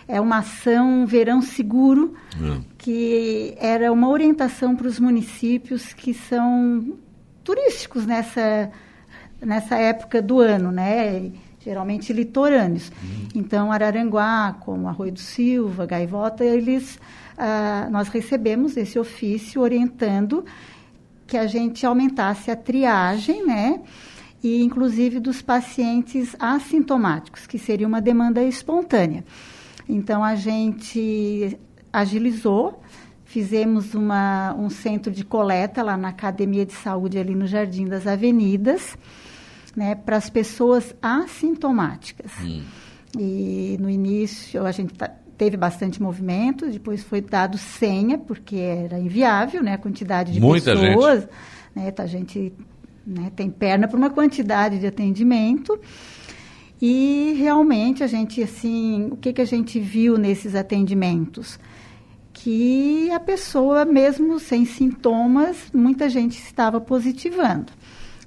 É 0.08 0.20
uma 0.20 0.40
ação 0.40 1.06
Verão 1.06 1.42
Seguro, 1.42 2.14
Hum. 2.40 2.62
que 2.78 3.56
era 3.60 3.92
uma 3.92 4.10
orientação 4.10 4.76
para 4.76 4.88
os 4.88 5.00
municípios 5.00 5.94
que 5.94 6.14
são 6.14 6.96
turísticos 7.44 8.06
nessa, 8.06 8.72
nessa 9.40 9.76
época 9.78 10.22
do 10.22 10.40
ano, 10.40 10.72
né? 10.72 11.32
Geralmente 11.64 12.14
litorâneos. 12.14 12.92
Então, 13.34 13.72
Araranguá, 13.72 14.56
como 14.60 14.88
Arroio 14.88 15.12
do 15.14 15.20
Silva, 15.20 15.86
Gaivota, 15.88 16.44
eles, 16.46 17.00
ah, 17.38 17.88
nós 17.92 18.08
recebemos 18.10 18.78
esse 18.78 19.00
ofício 19.00 19.62
orientando 19.62 20.46
que 21.28 21.38
a 21.38 21.48
gente 21.48 21.86
aumentasse 21.86 22.52
a 22.52 22.56
triagem, 22.56 23.46
né? 23.46 23.82
E 24.44 24.62
inclusive 24.64 25.20
dos 25.20 25.42
pacientes 25.42 26.36
assintomáticos, 26.40 27.48
que 27.48 27.58
seria 27.58 27.88
uma 27.88 28.02
demanda 28.02 28.44
espontânea. 28.44 29.26
Então 29.90 30.24
a 30.24 30.36
gente 30.36 31.58
agilizou, 31.92 32.82
fizemos 33.24 33.96
uma, 33.96 34.54
um 34.54 34.70
centro 34.70 35.12
de 35.12 35.24
coleta 35.26 35.82
lá 35.82 35.98
na 35.98 36.10
Academia 36.10 36.66
de 36.66 36.74
Saúde, 36.74 37.18
ali 37.18 37.34
no 37.34 37.48
Jardim 37.48 37.86
das 37.86 38.06
Avenidas, 38.06 38.98
né, 39.76 39.96
para 39.96 40.18
as 40.18 40.30
pessoas 40.30 40.96
assintomáticas. 41.02 42.32
E 43.18 43.78
no 43.80 43.90
início 43.90 44.66
a 44.66 44.72
gente 44.72 44.94
tá- 44.94 45.14
teve 45.38 45.58
bastante 45.58 46.02
movimento, 46.02 46.70
depois 46.70 47.04
foi 47.04 47.22
dado 47.22 47.58
senha, 47.58 48.18
porque 48.18 48.56
era 48.56 49.00
inviável, 49.00 49.62
né, 49.62 49.74
a 49.74 49.78
quantidade 49.78 50.32
de 50.32 50.40
Muita 50.40 50.76
gente. 50.76 50.96
pessoas. 50.96 51.28
Né, 51.76 51.92
tá, 51.92 52.04
a 52.04 52.08
gente 52.08 52.54
né, 53.06 53.32
tem 53.36 53.50
perna 53.50 53.88
para 53.88 53.98
uma 53.98 54.10
quantidade 54.10 54.80
de 54.80 54.88
atendimento. 54.88 55.80
E 56.82 57.36
realmente 57.38 58.04
a 58.04 58.08
gente, 58.08 58.42
assim, 58.42 59.10
o 59.12 59.18
que, 59.18 59.34
que 59.34 59.42
a 59.42 59.46
gente 59.46 59.80
viu 59.80 60.18
nesses 60.18 60.56
atendimentos? 60.56 61.60
Que 62.34 63.10
a 63.12 63.20
pessoa, 63.20 63.86
mesmo 63.86 64.40
sem 64.40 64.66
sintomas, 64.66 65.70
muita 65.74 66.10
gente 66.10 66.38
estava 66.38 66.82
positivando. 66.82 67.72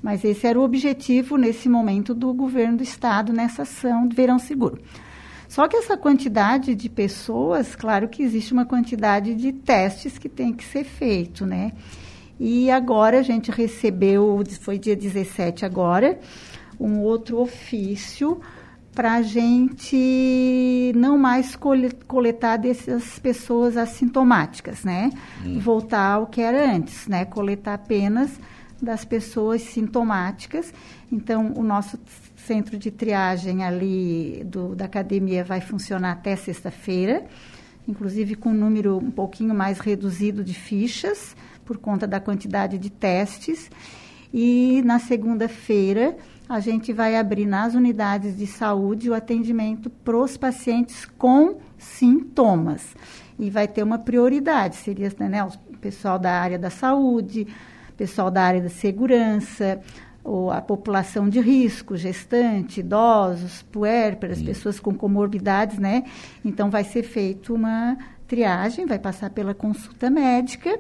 Mas 0.02 0.24
esse 0.24 0.46
era 0.46 0.58
o 0.58 0.62
objetivo 0.62 1.36
nesse 1.36 1.68
momento 1.68 2.14
do 2.14 2.32
governo 2.32 2.78
do 2.78 2.82
estado 2.82 3.32
nessa 3.32 3.62
ação 3.62 4.06
de 4.06 4.14
verão 4.14 4.38
seguro. 4.38 4.80
Só 5.48 5.66
que 5.66 5.76
essa 5.76 5.96
quantidade 5.96 6.74
de 6.74 6.88
pessoas, 6.90 7.74
claro 7.74 8.06
que 8.08 8.22
existe 8.22 8.52
uma 8.52 8.66
quantidade 8.66 9.34
de 9.34 9.50
testes 9.52 10.18
que 10.18 10.28
tem 10.28 10.52
que 10.52 10.64
ser 10.64 10.84
feito, 10.84 11.46
né? 11.46 11.72
E 12.38 12.70
agora 12.70 13.18
a 13.18 13.22
gente 13.22 13.50
recebeu, 13.50 14.42
foi 14.60 14.78
dia 14.78 14.94
17 14.94 15.64
agora, 15.64 16.20
um 16.78 17.00
outro 17.00 17.40
ofício 17.40 18.40
para 18.94 19.14
a 19.14 19.22
gente 19.22 20.92
não 20.96 21.16
mais 21.16 21.56
cole- 21.56 21.92
coletar 22.06 22.56
dessas 22.56 23.18
pessoas 23.18 23.76
assintomáticas, 23.76 24.84
né? 24.84 25.10
Voltar 25.60 26.12
ao 26.14 26.26
que 26.26 26.40
era 26.40 26.70
antes, 26.74 27.06
né? 27.06 27.24
Coletar 27.24 27.74
apenas 27.74 28.30
das 28.82 29.04
pessoas 29.04 29.62
sintomáticas. 29.62 30.72
Então, 31.10 31.52
o 31.56 31.62
nosso 31.62 31.98
centro 32.48 32.78
de 32.78 32.90
triagem 32.90 33.62
ali 33.62 34.42
do, 34.46 34.74
da 34.74 34.86
academia 34.86 35.44
vai 35.44 35.60
funcionar 35.60 36.12
até 36.12 36.34
sexta-feira, 36.34 37.26
inclusive 37.86 38.34
com 38.34 38.48
um 38.48 38.54
número 38.54 38.96
um 38.96 39.10
pouquinho 39.10 39.54
mais 39.54 39.78
reduzido 39.78 40.42
de 40.42 40.54
fichas, 40.54 41.36
por 41.62 41.76
conta 41.76 42.06
da 42.06 42.18
quantidade 42.18 42.78
de 42.78 42.88
testes. 42.88 43.70
E 44.32 44.82
na 44.82 44.98
segunda-feira, 44.98 46.16
a 46.48 46.58
gente 46.58 46.90
vai 46.90 47.16
abrir 47.16 47.44
nas 47.44 47.74
unidades 47.74 48.34
de 48.38 48.46
saúde 48.46 49.10
o 49.10 49.14
atendimento 49.14 49.90
para 49.90 50.16
os 50.16 50.38
pacientes 50.38 51.04
com 51.04 51.58
sintomas. 51.76 52.96
E 53.38 53.50
vai 53.50 53.68
ter 53.68 53.82
uma 53.82 53.98
prioridade, 53.98 54.76
seria 54.76 55.12
né, 55.20 55.44
o 55.44 55.50
pessoal 55.78 56.18
da 56.18 56.32
área 56.32 56.58
da 56.58 56.70
saúde, 56.70 57.46
pessoal 57.98 58.30
da 58.30 58.42
área 58.42 58.62
da 58.62 58.70
segurança, 58.70 59.80
ou 60.28 60.50
a 60.50 60.60
população 60.60 61.28
de 61.28 61.40
risco, 61.40 61.96
gestante, 61.96 62.80
idosos, 62.80 63.62
puérperas, 63.62 64.42
pessoas 64.42 64.78
com 64.78 64.94
comorbidades, 64.94 65.78
né? 65.78 66.04
Então 66.44 66.70
vai 66.70 66.84
ser 66.84 67.02
feito 67.02 67.54
uma 67.54 67.96
triagem, 68.28 68.86
vai 68.86 68.98
passar 68.98 69.30
pela 69.30 69.54
consulta 69.54 70.10
médica 70.10 70.78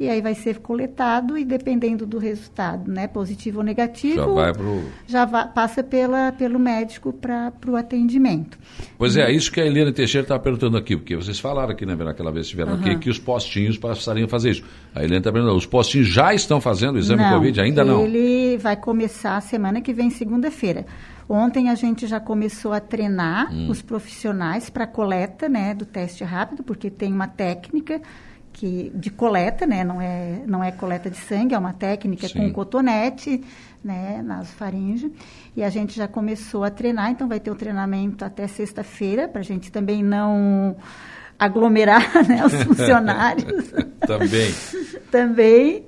e 0.00 0.08
aí 0.08 0.20
vai 0.20 0.34
ser 0.34 0.58
coletado 0.60 1.36
e 1.36 1.44
dependendo 1.44 2.06
do 2.06 2.18
resultado, 2.18 2.90
né, 2.90 3.08
positivo 3.08 3.58
ou 3.58 3.64
negativo, 3.64 4.16
já, 4.16 4.26
vai 4.26 4.52
pro... 4.52 4.82
já 5.06 5.24
vai, 5.24 5.48
passa 5.48 5.82
pela, 5.82 6.30
pelo 6.32 6.58
médico 6.58 7.12
para 7.12 7.52
o 7.66 7.76
atendimento. 7.76 8.56
Pois 8.96 9.16
é, 9.16 9.30
isso 9.32 9.50
que 9.50 9.60
a 9.60 9.66
Helena 9.66 9.92
Teixeira 9.92 10.24
estava 10.24 10.40
perguntando 10.40 10.76
aqui, 10.76 10.96
porque 10.96 11.16
vocês 11.16 11.40
falaram 11.40 11.72
aqui, 11.72 11.84
né, 11.84 11.94
aquela 12.08 12.30
vez 12.30 12.46
que 12.46 12.54
estiveram 12.54 12.74
uhum. 12.74 12.80
aqui, 12.80 12.98
que 12.98 13.10
os 13.10 13.18
postinhos 13.18 13.76
passariam 13.76 14.26
a 14.26 14.28
fazer 14.28 14.50
isso. 14.50 14.64
A 14.94 15.00
Helena 15.00 15.18
está 15.18 15.32
perguntando, 15.32 15.58
os 15.58 15.66
postinhos 15.66 16.06
já 16.06 16.32
estão 16.32 16.60
fazendo 16.60 16.94
o 16.96 16.98
exame 16.98 17.22
não, 17.22 17.34
Covid? 17.34 17.60
Ainda 17.60 17.84
não? 17.84 18.04
Ele 18.04 18.56
vai 18.58 18.76
começar 18.76 19.36
a 19.36 19.40
semana 19.40 19.80
que 19.80 19.92
vem, 19.92 20.10
segunda-feira. 20.10 20.86
Ontem 21.28 21.68
a 21.68 21.74
gente 21.74 22.06
já 22.06 22.18
começou 22.18 22.72
a 22.72 22.80
treinar 22.80 23.52
hum. 23.52 23.68
os 23.68 23.82
profissionais 23.82 24.70
para 24.70 24.86
coleta 24.86 25.48
né, 25.48 25.74
do 25.74 25.84
teste 25.84 26.24
rápido, 26.24 26.62
porque 26.62 26.90
tem 26.90 27.12
uma 27.12 27.28
técnica 27.28 28.00
que, 28.58 28.90
de 28.94 29.10
coleta, 29.10 29.66
né? 29.66 29.84
Não 29.84 30.00
é, 30.00 30.42
não 30.46 30.64
é 30.64 30.72
coleta 30.72 31.08
de 31.08 31.16
sangue, 31.16 31.54
é 31.54 31.58
uma 31.58 31.72
técnica 31.72 32.26
Sim. 32.28 32.40
com 32.40 32.52
cotonete, 32.52 33.42
né? 33.84 34.22
Nasofaringe. 34.22 35.12
E 35.56 35.62
a 35.62 35.70
gente 35.70 35.94
já 35.94 36.08
começou 36.08 36.64
a 36.64 36.70
treinar, 36.70 37.10
então 37.10 37.28
vai 37.28 37.38
ter 37.38 37.50
o 37.50 37.54
treinamento 37.54 38.24
até 38.24 38.48
sexta-feira, 38.48 39.28
para 39.28 39.40
a 39.40 39.44
gente 39.44 39.70
também 39.70 40.02
não 40.02 40.76
aglomerar 41.38 42.02
né, 42.26 42.44
os 42.44 42.54
funcionários. 42.64 43.70
também. 44.00 44.54
também. 45.10 45.86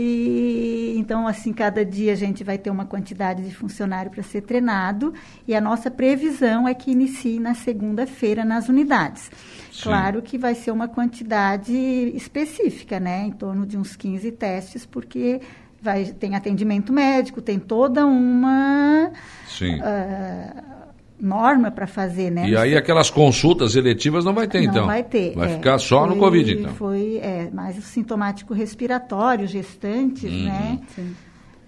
E 0.00 0.94
então, 0.96 1.26
assim, 1.26 1.52
cada 1.52 1.84
dia 1.84 2.12
a 2.12 2.16
gente 2.16 2.44
vai 2.44 2.56
ter 2.56 2.70
uma 2.70 2.84
quantidade 2.84 3.42
de 3.42 3.52
funcionário 3.52 4.12
para 4.12 4.22
ser 4.22 4.42
treinado 4.42 5.12
e 5.46 5.56
a 5.56 5.60
nossa 5.60 5.90
previsão 5.90 6.68
é 6.68 6.74
que 6.74 6.92
inicie 6.92 7.40
na 7.40 7.52
segunda-feira 7.54 8.44
nas 8.44 8.68
unidades. 8.68 9.28
Sim. 9.72 9.82
Claro 9.82 10.22
que 10.22 10.38
vai 10.38 10.54
ser 10.54 10.70
uma 10.70 10.86
quantidade 10.86 11.74
específica, 12.14 13.00
né? 13.00 13.24
Em 13.24 13.32
torno 13.32 13.66
de 13.66 13.76
uns 13.76 13.96
15 13.96 14.30
testes, 14.32 14.86
porque 14.86 15.40
vai, 15.82 16.04
tem 16.04 16.36
atendimento 16.36 16.92
médico, 16.92 17.42
tem 17.42 17.58
toda 17.58 18.06
uma. 18.06 19.10
Sim. 19.48 19.80
Uh, 19.80 20.77
norma 21.20 21.70
para 21.70 21.86
fazer, 21.86 22.30
né? 22.30 22.48
E 22.48 22.56
aí 22.56 22.76
aquelas 22.76 23.10
consultas 23.10 23.74
eletivas 23.74 24.24
não 24.24 24.32
vai 24.32 24.46
ter, 24.46 24.58
não 24.58 24.64
então? 24.64 24.80
Não 24.82 24.86
vai 24.86 25.02
ter. 25.02 25.34
Vai 25.34 25.52
é, 25.52 25.54
ficar 25.56 25.78
só 25.78 26.00
foi, 26.00 26.14
no 26.14 26.16
Covid, 26.16 26.52
então? 26.52 26.74
Foi, 26.74 27.18
é, 27.22 27.50
mais 27.52 27.76
o 27.76 27.82
sintomático 27.82 28.54
respiratório, 28.54 29.46
gestantes, 29.46 30.30
uhum. 30.30 30.44
né? 30.44 30.80
Sim. 30.94 31.14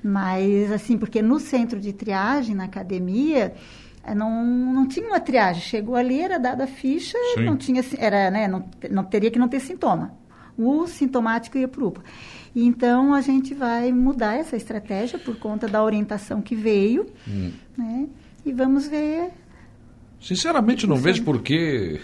Mas, 0.02 0.72
assim, 0.72 0.96
porque 0.96 1.20
no 1.20 1.38
centro 1.38 1.78
de 1.78 1.92
triagem, 1.92 2.54
na 2.54 2.64
academia, 2.64 3.52
é, 4.04 4.14
não, 4.14 4.44
não 4.44 4.88
tinha 4.88 5.06
uma 5.06 5.20
triagem. 5.20 5.62
Chegou 5.62 5.94
ali, 5.94 6.20
era 6.20 6.38
dada 6.38 6.64
a 6.64 6.66
ficha, 6.66 7.18
Sim. 7.34 7.44
não 7.44 7.56
tinha, 7.56 7.84
era, 7.98 8.30
né, 8.30 8.48
não, 8.48 8.64
não 8.90 9.04
teria 9.04 9.30
que 9.30 9.38
não 9.38 9.48
ter 9.48 9.60
sintoma. 9.60 10.12
O 10.56 10.86
sintomático 10.86 11.58
ia 11.58 11.68
para 11.68 11.82
o 11.82 11.88
UPA. 11.88 12.02
Então, 12.54 13.14
a 13.14 13.20
gente 13.20 13.54
vai 13.54 13.92
mudar 13.92 14.34
essa 14.34 14.56
estratégia 14.56 15.18
por 15.18 15.36
conta 15.36 15.68
da 15.68 15.82
orientação 15.82 16.42
que 16.42 16.54
veio, 16.54 17.06
hum. 17.28 17.52
né? 17.76 18.08
E 18.44 18.52
vamos 18.52 18.88
ver 18.88 19.30
Sinceramente, 20.20 20.86
não 20.86 20.96
vejo 20.96 21.22
por 21.22 21.40
que 21.40 21.98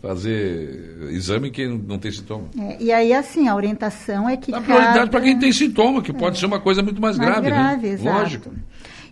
fazer 0.00 1.10
exame 1.10 1.50
que 1.50 1.66
não 1.66 1.98
tem 1.98 2.10
sintoma. 2.10 2.48
É, 2.58 2.82
e 2.82 2.90
aí, 2.90 3.12
assim, 3.12 3.48
a 3.48 3.54
orientação 3.54 4.28
é 4.28 4.36
que. 4.36 4.52
A 4.54 4.60
prioridade 4.60 4.98
cada... 4.98 5.10
para 5.10 5.20
quem 5.20 5.38
tem 5.38 5.52
sintoma, 5.52 6.02
que 6.02 6.12
pode 6.12 6.36
é, 6.36 6.40
ser 6.40 6.46
uma 6.46 6.60
coisa 6.60 6.82
muito 6.82 7.00
mais, 7.00 7.18
mais 7.18 7.28
grave. 7.28 7.48
grave 7.48 7.86
né? 7.86 7.92
exato. 7.92 8.18
Lógico. 8.18 8.50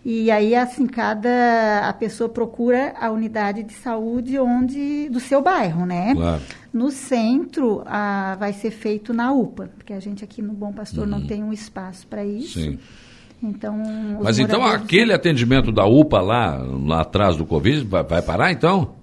E 0.05 0.29
aí, 0.29 0.53
assim, 0.53 0.85
cada 0.85 1.87
a 1.87 1.93
pessoa 1.93 2.27
procura 2.27 2.93
a 2.99 3.09
unidade 3.09 3.63
de 3.63 3.73
saúde 3.73 4.37
onde 4.37 5.07
do 5.09 5.19
seu 5.19 5.41
bairro, 5.41 5.85
né? 5.85 6.13
Claro. 6.13 6.41
No 6.73 6.91
centro, 6.91 7.83
a, 7.85 8.35
vai 8.37 8.51
ser 8.51 8.71
feito 8.71 9.13
na 9.13 9.31
UPA, 9.31 9.69
porque 9.77 9.93
a 9.93 9.99
gente 9.99 10.23
aqui 10.23 10.41
no 10.41 10.53
Bom 10.53 10.73
Pastor 10.73 11.05
uhum. 11.05 11.09
não 11.11 11.25
tem 11.25 11.43
um 11.43 11.53
espaço 11.53 12.05
para 12.07 12.25
isso. 12.25 12.59
Sim. 12.59 12.79
Então, 13.43 13.77
Mas 14.21 14.39
então 14.39 14.65
aquele 14.65 15.13
atendimento 15.13 15.71
da 15.71 15.85
UPA 15.85 16.21
lá, 16.21 16.57
lá 16.57 17.01
atrás 17.01 17.35
do 17.35 17.45
Covid, 17.45 17.83
vai, 17.85 18.03
vai 18.03 18.21
parar 18.21 18.51
então? 18.51 18.95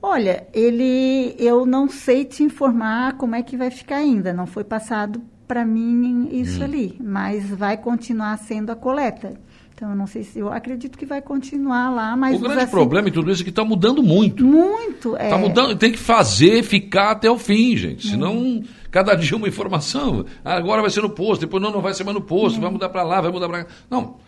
Olha, 0.00 0.46
ele, 0.52 1.34
eu 1.38 1.66
não 1.66 1.88
sei 1.88 2.24
te 2.24 2.42
informar 2.42 3.16
como 3.16 3.34
é 3.34 3.42
que 3.42 3.56
vai 3.56 3.70
ficar 3.70 3.96
ainda. 3.96 4.32
Não 4.32 4.46
foi 4.46 4.62
passado 4.62 5.20
para 5.46 5.64
mim 5.64 6.28
isso 6.32 6.60
hum. 6.60 6.64
ali, 6.64 6.96
mas 7.00 7.48
vai 7.50 7.76
continuar 7.76 8.36
sendo 8.38 8.70
a 8.70 8.76
coleta. 8.76 9.34
Então, 9.82 9.90
eu 9.90 9.96
não 9.96 10.06
sei 10.06 10.22
se 10.22 10.38
eu 10.38 10.52
acredito 10.52 10.96
que 10.96 11.04
vai 11.04 11.20
continuar 11.20 11.90
lá, 11.90 12.16
mas 12.16 12.40
o 12.40 12.44
grande 12.44 12.70
problema 12.70 13.08
em 13.08 13.10
tudo 13.10 13.32
isso 13.32 13.42
é 13.42 13.44
que 13.44 13.50
está 13.50 13.64
mudando 13.64 14.00
muito. 14.00 14.44
Muito, 14.44 15.16
é. 15.16 15.24
Está 15.24 15.36
mudando, 15.36 15.74
tem 15.74 15.90
que 15.90 15.98
fazer, 15.98 16.62
ficar 16.62 17.10
até 17.10 17.28
o 17.28 17.36
fim, 17.36 17.76
gente. 17.76 18.06
Senão, 18.06 18.36
hum. 18.36 18.62
cada 18.92 19.16
dia 19.16 19.36
uma 19.36 19.48
informação. 19.48 20.24
Agora 20.44 20.82
vai 20.82 20.90
ser 20.92 21.00
no 21.00 21.10
posto, 21.10 21.40
depois 21.40 21.60
não, 21.60 21.72
não 21.72 21.80
vai 21.80 21.94
ser 21.94 22.04
mais 22.04 22.14
no 22.14 22.22
posto, 22.22 22.58
hum. 22.58 22.60
vai 22.60 22.70
mudar 22.70 22.90
para 22.90 23.02
lá, 23.02 23.20
vai 23.20 23.32
mudar 23.32 23.48
para 23.48 23.64
cá. 23.64 23.70
Não. 23.90 24.18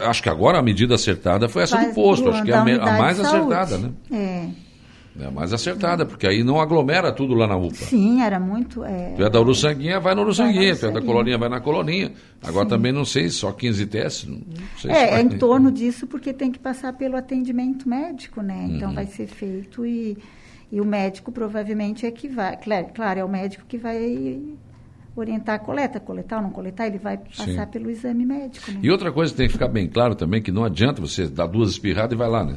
Acho 0.00 0.22
que 0.22 0.30
agora 0.30 0.58
a 0.58 0.62
medida 0.62 0.94
acertada 0.94 1.50
foi 1.50 1.64
essa 1.64 1.76
do 1.76 1.92
posto. 1.92 2.30
Acho 2.30 2.42
que 2.42 2.50
é 2.50 2.54
a, 2.54 2.62
a 2.62 2.98
mais 2.98 3.20
acertada, 3.20 3.76
né? 3.76 3.90
É. 4.10 4.48
É 5.18 5.30
mais 5.30 5.52
acertada, 5.52 6.04
porque 6.04 6.26
aí 6.26 6.42
não 6.42 6.60
aglomera 6.60 7.12
tudo 7.12 7.34
lá 7.34 7.46
na 7.46 7.56
UPA. 7.56 7.76
Sim, 7.76 8.20
era 8.20 8.40
muito. 8.40 8.82
É, 8.82 9.14
tu 9.16 9.22
é 9.22 9.30
da 9.30 9.40
Uruçanguinha, 9.40 10.00
vai 10.00 10.12
na 10.12 10.22
Uruçanguinha. 10.22 10.76
Tu 10.76 10.86
é 10.86 10.90
da 10.90 11.00
Coloninha, 11.00 11.38
vai 11.38 11.48
na 11.48 11.60
Coloninha. 11.60 12.12
Agora 12.42 12.64
Sim. 12.64 12.70
também 12.70 12.92
não 12.92 13.04
sei, 13.04 13.28
só 13.28 13.52
15 13.52 13.86
testes. 13.86 14.28
Não 14.28 14.40
sei 14.76 14.90
é, 14.90 15.14
é 15.14 15.20
em 15.20 15.28
torno 15.38 15.70
disso, 15.70 16.08
porque 16.08 16.32
tem 16.32 16.50
que 16.50 16.58
passar 16.58 16.92
pelo 16.94 17.16
atendimento 17.16 17.88
médico, 17.88 18.42
né? 18.42 18.66
Então 18.68 18.88
uhum. 18.88 18.94
vai 18.96 19.06
ser 19.06 19.28
feito 19.28 19.86
e, 19.86 20.18
e 20.72 20.80
o 20.80 20.84
médico 20.84 21.30
provavelmente 21.30 22.04
é 22.04 22.10
que 22.10 22.26
vai. 22.26 22.56
Claro, 22.56 22.88
claro, 22.92 23.20
é 23.20 23.24
o 23.24 23.28
médico 23.28 23.64
que 23.68 23.78
vai 23.78 24.42
orientar 25.16 25.54
a 25.54 25.58
coleta, 25.60 26.00
coletar 26.00 26.38
ou 26.38 26.42
não 26.42 26.50
coletar, 26.50 26.88
ele 26.88 26.98
vai 26.98 27.18
passar 27.18 27.44
Sim. 27.46 27.70
pelo 27.70 27.88
exame 27.88 28.26
médico. 28.26 28.72
Né? 28.72 28.80
E 28.82 28.90
outra 28.90 29.12
coisa 29.12 29.30
que 29.30 29.36
tem 29.36 29.46
que 29.46 29.52
ficar 29.52 29.68
bem 29.68 29.88
claro 29.88 30.16
também, 30.16 30.42
que 30.42 30.50
não 30.50 30.64
adianta 30.64 31.00
você 31.00 31.28
dar 31.28 31.46
duas 31.46 31.70
espirradas 31.70 32.12
e 32.12 32.16
vai 32.16 32.28
lá, 32.28 32.44
né? 32.44 32.56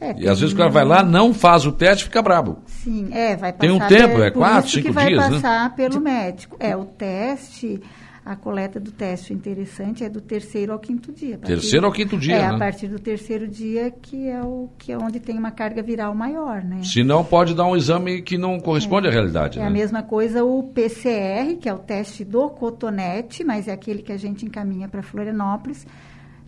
É, 0.00 0.14
e 0.18 0.28
às 0.28 0.40
vezes 0.40 0.54
o 0.54 0.56
cara 0.56 0.68
vai 0.70 0.84
lá, 0.84 1.02
não 1.02 1.32
faz 1.32 1.64
o 1.64 1.72
teste 1.72 2.02
e 2.02 2.04
fica 2.04 2.20
brabo. 2.22 2.58
Sim, 2.66 3.08
é, 3.12 3.34
vai 3.36 3.52
passar. 3.52 3.58
Tem 3.58 3.70
um 3.70 3.78
tempo, 3.78 4.22
é 4.22 4.30
quatro, 4.30 4.70
cinco 4.70 4.92
dias, 4.92 4.94
né? 4.94 5.16
vai 5.16 5.30
passar 5.30 5.74
pelo 5.74 6.00
médico. 6.00 6.56
É, 6.60 6.76
o 6.76 6.84
teste, 6.84 7.80
a 8.24 8.36
coleta 8.36 8.78
do 8.78 8.90
teste 8.90 9.32
interessante 9.32 10.04
é 10.04 10.08
do 10.10 10.20
terceiro 10.20 10.72
ao 10.74 10.78
quinto 10.78 11.10
dia. 11.12 11.38
Terceiro 11.38 11.86
ao 11.86 11.92
quinto 11.92 12.18
dia, 12.18 12.34
É, 12.36 12.48
né? 12.48 12.54
a 12.56 12.58
partir 12.58 12.88
do 12.88 12.98
terceiro 12.98 13.48
dia 13.48 13.90
que 13.90 14.28
é, 14.28 14.42
o, 14.42 14.68
que 14.76 14.92
é 14.92 14.98
onde 14.98 15.18
tem 15.18 15.38
uma 15.38 15.50
carga 15.50 15.82
viral 15.82 16.14
maior, 16.14 16.62
né? 16.62 16.80
Se 16.82 17.02
não, 17.02 17.24
pode 17.24 17.54
dar 17.54 17.64
um 17.66 17.74
exame 17.76 18.20
que 18.20 18.36
não 18.36 18.60
corresponde 18.60 19.06
é, 19.06 19.10
à 19.10 19.12
realidade, 19.12 19.58
É 19.58 19.62
né? 19.62 19.68
a 19.68 19.70
mesma 19.70 20.02
coisa 20.02 20.44
o 20.44 20.62
PCR, 20.62 21.56
que 21.58 21.68
é 21.68 21.72
o 21.72 21.78
teste 21.78 22.22
do 22.24 22.50
cotonete, 22.50 23.42
mas 23.44 23.66
é 23.66 23.72
aquele 23.72 24.02
que 24.02 24.12
a 24.12 24.18
gente 24.18 24.44
encaminha 24.44 24.88
para 24.88 25.02
Florianópolis, 25.02 25.86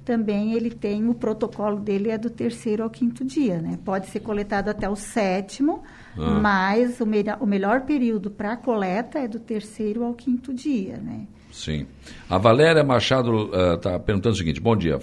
também 0.08 0.54
ele 0.54 0.70
tem 0.70 1.06
o 1.06 1.12
protocolo 1.12 1.78
dele 1.78 2.08
é 2.08 2.16
do 2.16 2.30
terceiro 2.30 2.82
ao 2.82 2.88
quinto 2.88 3.26
dia, 3.26 3.60
né? 3.60 3.78
Pode 3.84 4.06
ser 4.06 4.20
coletado 4.20 4.70
até 4.70 4.88
o 4.88 4.96
sétimo, 4.96 5.82
ah. 6.16 6.40
mas 6.40 6.98
o, 6.98 7.04
me 7.04 7.22
o 7.38 7.44
melhor 7.44 7.82
período 7.82 8.30
para 8.30 8.52
a 8.54 8.56
coleta 8.56 9.18
é 9.18 9.28
do 9.28 9.38
terceiro 9.38 10.02
ao 10.02 10.14
quinto 10.14 10.54
dia, 10.54 10.96
né? 10.96 11.26
Sim. 11.52 11.86
A 12.30 12.38
Valéria 12.38 12.82
Machado 12.82 13.50
está 13.74 13.96
uh, 13.96 14.00
perguntando 14.00 14.34
o 14.34 14.38
seguinte: 14.38 14.62
Bom 14.62 14.74
dia. 14.74 14.98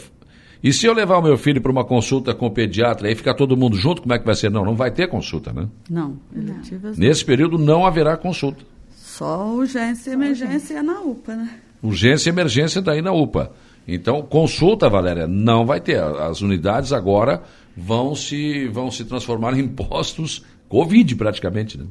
E 0.63 0.74
se 0.74 0.88
eu 0.88 0.93
levar 0.93 1.19
o 1.19 1.21
meu 1.21 1.38
filho 1.38 1.62
para 1.62 1.71
uma 1.71 1.85
consulta 1.85 2.33
com 2.33 2.47
o 2.47 2.51
pediatra, 2.51 3.07
aí 3.07 3.13
ficar 3.13 3.35
todo 3.35 3.55
mundo 3.55 3.75
junto, 3.75 4.01
como 4.01 4.15
é 4.15 4.17
que 4.17 4.25
vai 4.25 4.33
ser? 4.33 4.50
Não, 4.50 4.65
não 4.65 4.75
vai 4.75 4.89
ter 4.89 5.07
consulta, 5.07 5.53
né? 5.53 5.69
Não, 5.88 6.17
eletivas 6.35 6.97
Nesse 6.97 7.24
período 7.24 7.59
não 7.59 7.85
haverá 7.85 8.17
consulta. 8.17 8.65
Só 8.89 9.45
urgência 9.53 10.09
e 10.09 10.13
emergência 10.13 10.81
na 10.81 11.00
UPA, 11.01 11.35
né? 11.35 11.50
Urgência 11.83 12.27
e 12.27 12.33
emergência 12.33 12.81
daí 12.81 13.03
na 13.03 13.12
UPA. 13.12 13.51
Então, 13.88 14.22
consulta, 14.24 14.89
Valéria, 14.89 15.27
não 15.27 15.65
vai 15.65 15.80
ter. 15.80 16.01
As 16.01 16.42
unidades 16.42 16.92
agora 16.92 17.44
vão 17.75 18.15
se, 18.15 18.68
vão 18.68 18.89
se 18.89 19.06
transformar 19.06 19.58
em 19.58 19.68
postos 19.68 20.44
Covid, 20.68 21.15
praticamente. 21.15 21.77
Né? 21.77 21.86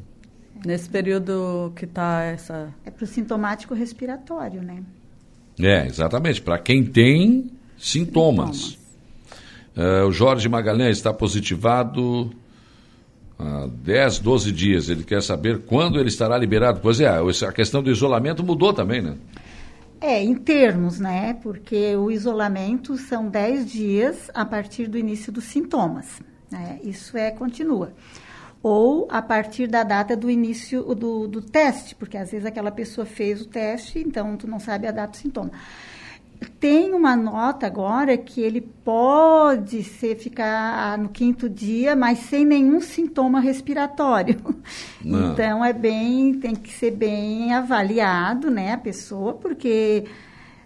Nesse 0.64 0.88
período 0.88 1.72
que 1.76 1.84
está 1.84 2.22
essa. 2.22 2.72
É 2.84 2.90
para 2.90 3.04
o 3.04 3.06
sintomático 3.06 3.74
respiratório, 3.74 4.62
né? 4.62 4.82
É, 5.58 5.86
exatamente. 5.86 6.42
Para 6.42 6.58
quem 6.58 6.84
tem 6.84 7.50
sintomas. 7.78 8.56
sintomas. 8.56 8.84
Uh, 9.76 10.06
o 10.08 10.12
Jorge 10.12 10.48
Magalhães 10.48 10.96
está 10.96 11.12
positivado 11.12 12.30
há 13.38 13.66
10, 13.66 14.18
12 14.20 14.52
dias. 14.52 14.88
Ele 14.88 15.04
quer 15.04 15.22
saber 15.22 15.60
quando 15.60 15.98
ele 15.98 16.08
estará 16.08 16.36
liberado. 16.38 16.80
Pois 16.80 17.00
é, 17.00 17.08
a 17.08 17.52
questão 17.52 17.82
do 17.82 17.90
isolamento 17.90 18.42
mudou 18.42 18.72
também, 18.72 19.02
né? 19.02 19.16
É, 20.06 20.22
em 20.22 20.34
termos, 20.34 21.00
né? 21.00 21.32
Porque 21.42 21.96
o 21.96 22.10
isolamento 22.10 22.94
são 22.98 23.26
10 23.26 23.64
dias 23.64 24.30
a 24.34 24.44
partir 24.44 24.86
do 24.86 24.98
início 24.98 25.32
dos 25.32 25.44
sintomas. 25.44 26.20
Né? 26.50 26.78
Isso 26.84 27.16
é, 27.16 27.30
continua. 27.30 27.90
Ou 28.62 29.08
a 29.10 29.22
partir 29.22 29.66
da 29.66 29.82
data 29.82 30.14
do 30.14 30.30
início 30.30 30.82
do, 30.94 31.26
do 31.26 31.40
teste, 31.40 31.94
porque 31.94 32.18
às 32.18 32.30
vezes 32.30 32.44
aquela 32.44 32.70
pessoa 32.70 33.06
fez 33.06 33.40
o 33.40 33.48
teste, 33.48 33.98
então 33.98 34.36
tu 34.36 34.46
não 34.46 34.60
sabe 34.60 34.86
a 34.86 34.92
data 34.92 35.12
do 35.12 35.16
sintoma 35.16 35.52
tem 36.60 36.92
uma 36.92 37.16
nota 37.16 37.66
agora 37.66 38.16
que 38.16 38.40
ele 38.40 38.60
pode 38.60 39.82
ser 39.82 40.16
ficar 40.16 40.98
no 40.98 41.08
quinto 41.08 41.48
dia, 41.48 41.94
mas 41.94 42.18
sem 42.18 42.44
nenhum 42.44 42.80
sintoma 42.80 43.40
respiratório. 43.40 44.40
Não. 45.04 45.32
Então 45.32 45.64
é 45.64 45.72
bem, 45.72 46.34
tem 46.34 46.54
que 46.54 46.72
ser 46.72 46.90
bem 46.92 47.52
avaliado, 47.52 48.50
né, 48.50 48.72
a 48.72 48.78
pessoa, 48.78 49.34
porque 49.34 50.04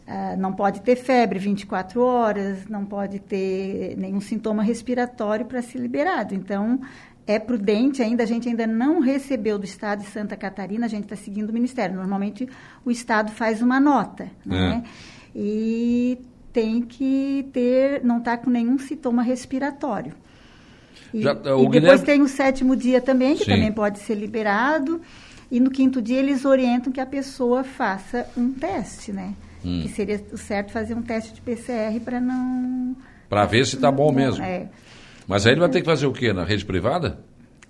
uh, 0.07 0.37
não 0.39 0.53
pode 0.53 0.81
ter 0.83 0.97
febre 0.97 1.39
24 1.39 2.01
horas, 2.01 2.67
não 2.69 2.85
pode 2.85 3.19
ter 3.19 3.97
nenhum 3.97 4.21
sintoma 4.21 4.63
respiratório 4.63 5.47
para 5.47 5.61
ser 5.63 5.79
liberado. 5.79 6.35
Então 6.35 6.81
é 7.27 7.39
prudente 7.39 8.03
ainda, 8.03 8.23
a 8.23 8.27
gente 8.27 8.49
ainda 8.49 8.67
não 8.67 9.01
recebeu 9.01 9.59
do 9.59 9.65
Estado 9.65 10.01
de 10.01 10.07
Santa 10.07 10.37
Catarina, 10.37 10.87
a 10.87 10.89
gente 10.89 11.05
está 11.05 11.17
seguindo 11.17 11.51
o 11.51 11.53
Ministério. 11.53 11.95
Normalmente 11.95 12.49
o 12.85 12.91
Estado 12.91 13.31
faz 13.33 13.61
uma 13.61 13.79
nota, 13.79 14.31
né? 14.47 14.83
E 15.35 16.19
tem 16.53 16.83
que 16.83 17.49
ter, 17.53 18.03
não 18.05 18.19
estar 18.19 18.37
tá 18.37 18.45
com 18.45 18.51
nenhum 18.51 18.79
sintoma 18.79 19.23
respiratório. 19.23 20.13
E, 21.13 21.23
Já, 21.23 21.33
e 21.33 21.35
depois 21.35 21.69
Guilherme... 21.71 22.05
tem 22.05 22.23
o 22.23 22.29
sétimo 22.29 22.77
dia 22.77 23.01
também, 23.01 23.37
que 23.37 23.45
Sim. 23.45 23.53
também 23.53 23.73
pode 23.73 23.99
ser 23.99 24.15
liberado. 24.15 25.01
E 25.51 25.61
no 25.61 25.71
quinto 25.71 26.03
dia 26.03 26.19
eles 26.19 26.45
orientam 26.45 26.93
que 26.93 27.01
a 27.01 27.07
pessoa 27.07 27.65
faça 27.65 28.27
um 28.37 28.53
teste, 28.53 29.13
né? 29.13 29.35
Hum. 29.65 29.81
Que 29.83 29.89
seria 29.89 30.23
o 30.33 30.37
certo 30.37 30.73
fazer 30.73 30.95
um 30.95 31.03
teste 31.03 31.33
de 31.33 31.41
PCR 31.41 31.99
para 32.05 32.21
não. 32.21 32.95
Para 33.29 33.47
ver 33.47 33.67
se 33.67 33.77
está 33.77 33.91
bom 33.91 34.13
mesmo. 34.13 34.45
É. 34.45 34.69
Mas 35.27 35.47
aí 35.47 35.53
ele 35.53 35.61
vai 35.61 35.69
ter 35.69 35.81
que 35.81 35.87
fazer 35.87 36.07
o 36.07 36.13
quê? 36.13 36.33
Na 36.33 36.45
rede 36.45 36.65
privada? 36.65 37.19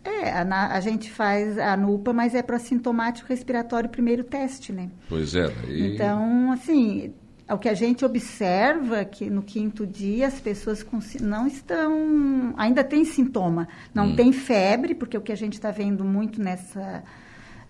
É, 0.05 0.31
a, 0.31 0.73
a 0.73 0.81
gente 0.81 1.11
faz 1.11 1.59
a 1.59 1.77
NUPA, 1.77 2.13
mas 2.13 2.35
é 2.35 2.43
para 2.43 2.59
sintomático 2.59 3.29
respiratório 3.29 3.89
primeiro 3.89 4.25
teste, 4.25 4.73
né? 4.73 4.89
Pois 5.09 5.35
é. 5.35 5.49
Daí... 5.49 5.95
Então, 5.95 6.53
assim, 6.53 7.13
o 7.55 7.59
que 7.59 7.69
a 7.69 7.75
gente 7.75 8.05
observa 8.05 9.05
que 9.05 9.31
no 9.31 9.43
quinto 9.43 9.87
dia 9.87 10.27
as 10.27 10.41
pessoas 10.41 10.85
não 11.21 11.47
estão 11.47 12.55
ainda 12.57 12.85
tem 12.85 13.05
sintoma 13.05 13.69
não 13.95 14.09
hum. 14.09 14.17
tem 14.17 14.33
febre 14.33 14.95
porque 14.95 15.17
o 15.17 15.21
que 15.21 15.33
a 15.33 15.37
gente 15.37 15.55
está 15.55 15.71
vendo 15.71 16.05
muito 16.05 16.41
nessa 16.43 17.03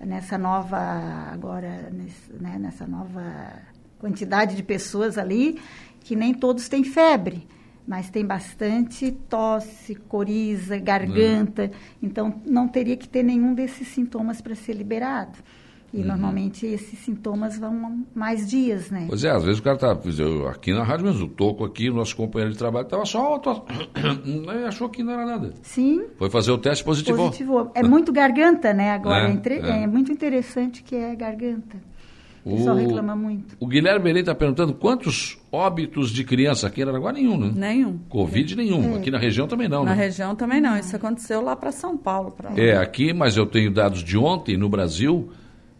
nessa 0.00 0.37
nova 0.37 0.78
agora 1.32 1.90
nesse, 1.92 2.32
né, 2.32 2.56
nessa 2.58 2.87
nova 2.87 3.23
quantidade 3.99 4.56
de 4.56 4.62
pessoas 4.62 5.16
ali 5.16 5.61
que 6.00 6.16
nem 6.16 6.35
todos 6.35 6.68
têm 6.68 6.82
febre 6.85 7.47
mas 7.87 8.11
tem 8.11 8.23
bastante 8.23 9.11
tosse, 9.11 9.94
coriza, 9.94 10.76
garganta, 10.76 11.64
hum. 11.64 11.99
então 12.02 12.42
não 12.44 12.68
teria 12.68 12.99
que 12.99 13.08
ter 13.08 13.23
nenhum 13.23 13.54
desses 13.54 13.88
sintomas 13.88 14.42
para 14.42 14.54
ser 14.54 14.75
liberado. 14.75 15.38
E 15.92 16.00
uhum. 16.00 16.07
normalmente 16.07 16.66
esses 16.66 16.99
sintomas 16.99 17.59
vão 17.59 18.04
mais 18.14 18.47
dias, 18.47 18.90
né? 18.90 19.07
Pois 19.09 19.25
é, 19.25 19.30
às 19.30 19.42
vezes 19.42 19.59
o 19.59 19.62
cara 19.62 19.76
está 19.76 19.92
aqui 20.50 20.73
na 20.73 20.85
rádio 20.85 21.07
mesmo, 21.07 21.25
o 21.25 21.28
Toco 21.28 21.64
aqui, 21.64 21.88
nosso 21.90 22.14
companheiro 22.14 22.52
de 22.52 22.59
trabalho, 22.59 22.85
estava 22.85 23.07
só, 23.07 23.38
tô, 23.38 23.62
achou 24.68 24.90
que 24.90 25.02
não 25.02 25.14
era 25.14 25.25
nada. 25.25 25.54
Sim. 25.62 26.04
Foi 26.19 26.28
fazer 26.28 26.50
o 26.52 26.58
teste 26.58 26.84
positivo. 26.84 27.17
Positivou. 27.17 27.73
É 27.75 27.82
muito 27.82 28.12
garganta, 28.12 28.75
né? 28.75 28.91
Agora, 28.91 29.28
é, 29.28 29.32
entre, 29.32 29.54
é. 29.54 29.84
é 29.84 29.86
muito 29.86 30.12
interessante 30.12 30.82
que 30.82 30.95
é 30.95 31.17
garganta. 31.17 31.78
O 32.45 32.56
pessoal 32.56 32.76
reclama 32.76 33.17
muito. 33.17 33.56
O 33.60 33.67
Guilherme 33.67 34.04
Belém 34.04 34.21
está 34.21 34.34
perguntando 34.34 34.73
quantos 34.73 35.39
óbitos 35.52 36.10
de 36.10 36.25
criança 36.25 36.67
aqui 36.67 36.80
em 36.80 36.84
Araraguá? 36.84 37.12
Nenhum, 37.12 37.36
né? 37.36 37.52
Nenhum. 37.54 37.99
Covid 38.08 38.56
nenhum. 38.56 38.95
É. 38.95 38.99
Aqui 38.99 39.10
na 39.10 39.19
região 39.19 39.47
também 39.47 39.69
não, 39.69 39.84
na 39.84 39.95
né? 39.95 40.04
Região 40.04 40.34
também 40.34 40.60
não. 40.60 40.76
Isso 40.78 40.95
aconteceu 40.97 41.43
lá 41.43 41.54
para 41.54 41.73
São 41.73 41.97
Paulo. 41.97 42.30
Pra 42.30 42.50
é, 42.56 42.76
aqui, 42.76 43.12
mas 43.12 43.36
eu 43.36 43.45
tenho 43.45 43.71
dados 43.71 44.02
de 44.02 44.17
ontem 44.17 44.56
no 44.56 44.69
Brasil 44.69 45.30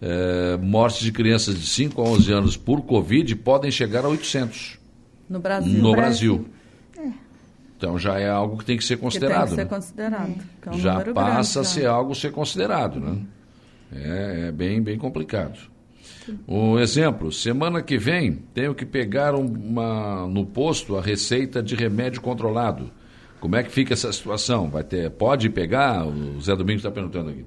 é, 0.01 0.57
mortes 0.57 1.01
de 1.01 1.13
crianças 1.13 1.59
de 1.59 1.67
5 1.67 2.01
a 2.01 2.05
11 2.05 2.33
anos 2.33 2.57
por 2.57 2.83
Covid 2.83 3.35
podem 3.37 3.71
chegar 3.71 4.05
a 4.05 4.09
800. 4.09 4.79
No 5.29 5.41
Brasil. 5.41 5.83
No 5.83 5.93
Brasil. 5.93 6.49
É. 6.97 7.09
Então 7.77 7.99
já 7.99 8.19
é 8.19 8.29
algo 8.29 8.59
que 8.59 8.65
tem 8.65 8.77
que 8.77 8.85
ser 8.85 8.97
considerado. 8.97 9.51
Que 9.51 9.57
tem 9.57 9.67
que 9.67 9.85
ser 9.85 10.01
né? 10.01 10.15
considerado. 10.15 10.35
É. 10.67 10.71
Um 10.71 10.79
já 10.79 10.95
passa 11.13 11.55
grande, 11.55 11.59
a 11.59 11.65
ser 11.65 11.87
algo 11.87 12.13
a 12.13 12.15
ser 12.15 12.33
considerado. 12.33 13.01
Né? 13.01 13.19
É, 13.93 14.49
é 14.49 14.53
bem, 14.53 14.83
bem 14.83 14.99
complicado. 14.99 15.59
Um 16.47 16.79
exemplo, 16.79 17.33
semana 17.33 17.83
que 17.83 17.97
vem 17.97 18.33
tenho 18.53 18.75
que 18.75 18.85
pegar 18.85 19.35
uma, 19.35 20.27
no 20.27 20.45
posto 20.45 20.97
a 20.97 21.01
receita 21.01 21.63
de 21.63 21.75
remédio 21.75 22.21
controlado. 22.21 22.91
Como 23.41 23.57
é 23.57 23.63
que 23.63 23.71
fica 23.71 23.95
essa 23.95 24.13
situação? 24.13 24.69
Vai 24.69 24.85
ter, 24.85 25.11
pode 25.11 25.49
pegar? 25.49 26.07
O 26.07 26.41
Zé 26.41 26.55
Domingos 26.57 26.81
está 26.81 26.91
perguntando 26.91 27.31
aqui. 27.31 27.45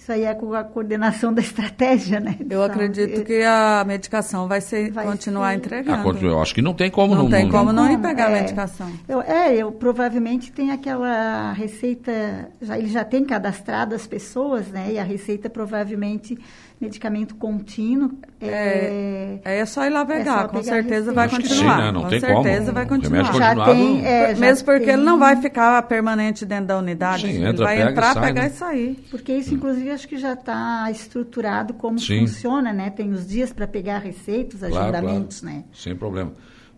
Isso 0.00 0.12
aí 0.12 0.24
é 0.24 0.32
com 0.32 0.54
a 0.54 0.64
coordenação 0.64 1.30
da 1.30 1.42
estratégia, 1.42 2.18
né? 2.18 2.34
Eu 2.48 2.62
acredito 2.62 3.22
que 3.22 3.42
a 3.42 3.84
medicação 3.86 4.48
vai, 4.48 4.62
ser, 4.62 4.90
vai 4.90 5.04
continuar 5.04 5.50
ser... 5.50 5.56
entregando. 5.58 6.26
Eu 6.26 6.40
acho 6.40 6.54
que 6.54 6.62
não 6.62 6.72
tem 6.72 6.90
como 6.90 7.14
não. 7.14 7.24
Não 7.24 7.30
tem 7.30 7.50
como 7.50 7.70
não 7.70 7.92
ir 7.92 7.98
pegar 7.98 8.30
é, 8.30 8.38
a 8.38 8.40
medicação. 8.40 8.90
Eu, 9.06 9.20
é, 9.20 9.54
eu 9.54 9.70
provavelmente 9.70 10.50
tem 10.52 10.70
aquela 10.70 11.52
receita, 11.52 12.48
já, 12.62 12.78
ele 12.78 12.88
já 12.88 13.04
tem 13.04 13.22
cadastrado 13.26 13.94
as 13.94 14.06
pessoas, 14.06 14.68
né? 14.68 14.90
E 14.92 14.98
a 14.98 15.04
receita 15.04 15.50
provavelmente 15.50 16.38
medicamento 16.80 17.34
contínuo. 17.34 18.10
É, 18.40 19.38
é, 19.44 19.58
é 19.58 19.66
só 19.66 19.84
ir 19.84 19.90
lá 19.90 20.04
pegar, 20.04 20.44
é 20.44 20.48
com 20.48 20.60
pegar 20.60 20.64
certeza 20.64 21.12
vai 21.12 21.28
continuar. 21.28 21.76
Sim, 21.76 21.82
né? 21.82 21.92
Não 21.92 22.02
com 22.02 22.08
tem 22.08 22.20
certeza 22.20 22.60
como. 22.60 22.72
vai 22.72 22.86
continuar. 22.86 23.34
Já 23.34 23.64
tem, 23.66 24.06
é, 24.06 24.34
já 24.34 24.40
Mesmo 24.40 24.64
porque 24.64 24.86
tem... 24.86 24.94
ele 24.94 25.02
não 25.02 25.18
vai 25.18 25.36
ficar 25.36 25.82
permanente 25.82 26.46
dentro 26.46 26.66
da 26.66 26.78
unidade. 26.78 27.26
Sim, 27.26 27.34
ele 27.34 27.44
entra, 27.44 27.64
vai 27.66 27.76
pega 27.76 27.90
entrar, 27.90 28.10
e 28.10 28.14
sai, 28.14 28.26
pegar 28.26 28.42
né? 28.42 28.46
e 28.48 28.50
sair. 28.50 29.04
Porque 29.10 29.32
isso, 29.34 29.54
inclusive, 29.54 29.90
acho 29.90 30.08
que 30.08 30.16
já 30.16 30.32
está 30.32 30.90
estruturado 30.90 31.74
como 31.74 31.98
Sim. 31.98 32.20
funciona, 32.20 32.72
né? 32.72 32.88
Tem 32.88 33.12
os 33.12 33.28
dias 33.28 33.52
para 33.52 33.66
pegar 33.66 33.98
receitas, 33.98 34.60
claro, 34.60 34.76
agendamentos, 34.76 35.40
claro. 35.40 35.56
né? 35.56 35.64
Sem 35.74 35.94
problema. 35.94 36.32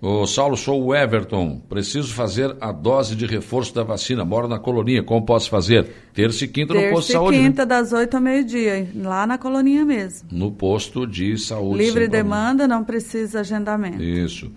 Ô, 0.04 0.26
Saulo, 0.26 0.56
sou 0.56 0.84
o 0.84 0.92
Everton. 0.92 1.62
Preciso 1.68 2.12
fazer 2.12 2.56
a 2.60 2.72
dose 2.72 3.14
de 3.14 3.24
reforço 3.24 3.72
da 3.72 3.84
vacina. 3.84 4.24
Moro 4.24 4.48
na 4.48 4.58
colonia. 4.58 5.00
Como 5.00 5.24
posso 5.24 5.48
fazer? 5.48 5.86
Terça 6.12 6.44
e 6.44 6.48
quinta 6.48 6.74
Terça 6.74 6.88
no 6.88 6.92
posto 6.92 7.06
de 7.06 7.12
saúde. 7.12 7.30
Terça 7.30 7.40
e 7.40 7.48
quinta, 7.48 7.62
né? 7.62 7.68
das 7.68 7.92
8 7.92 8.14
ao 8.16 8.20
meio-dia. 8.20 8.88
Lá 8.96 9.24
na 9.28 9.38
colonia 9.38 9.84
mesmo. 9.84 10.28
No 10.32 10.50
posto 10.50 11.06
de 11.06 11.38
saúde. 11.38 11.84
Livre 11.84 12.08
demanda, 12.08 12.66
não 12.66 12.82
precisa 12.82 13.38
agendamento. 13.38 14.02
Isso. 14.02 14.50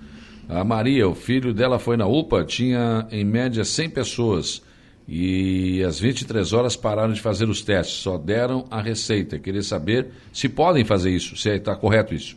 A 0.50 0.64
Maria, 0.64 1.08
o 1.08 1.14
filho 1.14 1.54
dela 1.54 1.78
foi 1.78 1.96
na 1.96 2.08
UPA, 2.08 2.44
tinha 2.44 3.08
em 3.12 3.24
média 3.24 3.64
100 3.64 3.90
pessoas. 3.92 4.64
E 5.08 5.84
às 5.84 6.00
23 6.00 6.54
horas 6.54 6.76
pararam 6.76 7.14
de 7.14 7.22
fazer 7.22 7.48
os 7.48 7.62
testes. 7.62 7.98
Só 7.98 8.18
deram 8.18 8.66
a 8.72 8.82
receita. 8.82 9.38
Queria 9.38 9.62
saber 9.62 10.08
se 10.34 10.50
podem 10.50 10.84
fazer 10.84 11.12
isso, 11.12 11.38
se 11.38 11.50
está 11.50 11.76
correto 11.76 12.16
isso. 12.16 12.36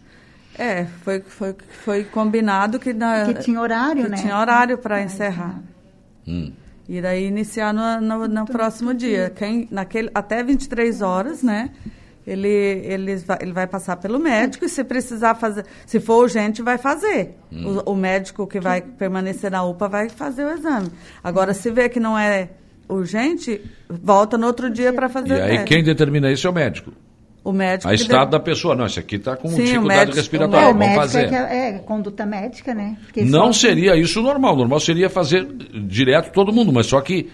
É, 0.58 0.86
foi, 1.02 1.20
foi, 1.20 1.54
foi 1.84 2.04
combinado 2.04 2.78
que, 2.78 2.92
na, 2.92 3.26
que 3.26 3.42
tinha 3.42 3.60
horário, 3.60 4.04
que 4.04 4.10
né? 4.10 4.16
Tinha 4.16 4.36
horário 4.36 4.76
para 4.76 5.00
encerrar. 5.00 5.60
Hum. 6.26 6.52
E 6.88 7.00
daí 7.00 7.26
iniciar 7.26 7.72
no, 7.72 8.00
no, 8.00 8.26
no 8.26 8.46
próximo 8.46 8.92
dia. 8.92 9.30
Quem, 9.34 9.68
naquele, 9.70 10.10
até 10.14 10.42
23 10.42 11.00
horas, 11.00 11.42
né? 11.42 11.70
Ele, 12.26 12.48
ele, 12.48 13.16
vai, 13.16 13.38
ele 13.40 13.52
vai 13.52 13.66
passar 13.66 13.96
pelo 13.96 14.18
médico 14.18 14.64
e 14.64 14.68
se 14.68 14.84
precisar 14.84 15.34
fazer, 15.34 15.64
se 15.86 15.98
for 15.98 16.22
urgente, 16.22 16.60
vai 16.60 16.76
fazer. 16.76 17.36
Hum. 17.50 17.80
O, 17.86 17.92
o, 17.92 17.96
médico 17.96 18.46
que 18.46 18.60
vai 18.60 18.82
permanecer 18.82 19.50
na 19.50 19.64
UPA 19.64 19.88
vai 19.88 20.08
fazer 20.08 20.44
o 20.44 20.50
exame. 20.50 20.90
Agora, 21.24 21.54
se 21.54 21.70
vê 21.70 21.88
que 21.88 22.00
não 22.00 22.18
é 22.18 22.50
urgente, 22.88 23.60
volta 23.88 24.36
no 24.36 24.46
outro 24.46 24.68
dia 24.68 24.92
para 24.92 25.08
fazer 25.08 25.36
e 25.36 25.40
aí 25.40 25.64
quem 25.64 25.82
determina 25.82 26.30
isso 26.30 26.46
é 26.46 26.50
o 26.50 26.52
médico. 26.52 26.92
O 27.48 27.52
médico. 27.52 27.88
A 27.88 27.94
estado 27.94 28.30
deve... 28.30 28.32
da 28.32 28.40
pessoa, 28.40 28.76
não, 28.76 28.84
esse 28.84 29.00
aqui 29.00 29.16
está 29.16 29.34
com 29.34 29.48
Sim, 29.48 29.64
dificuldade 29.64 30.00
médico, 30.00 30.16
respiratória, 30.18 30.74
vamos 30.74 30.94
fazer. 30.94 31.32
É, 31.32 31.68
é, 31.68 31.78
conduta 31.78 32.26
médica, 32.26 32.74
né? 32.74 32.98
Porque 33.04 33.24
não 33.24 33.54
só... 33.54 33.68
seria 33.68 33.96
isso 33.96 34.20
normal, 34.20 34.54
normal 34.54 34.78
seria 34.80 35.08
fazer 35.08 35.46
direto 35.86 36.30
todo 36.30 36.52
mundo, 36.52 36.74
mas 36.74 36.84
só 36.84 37.00
que 37.00 37.30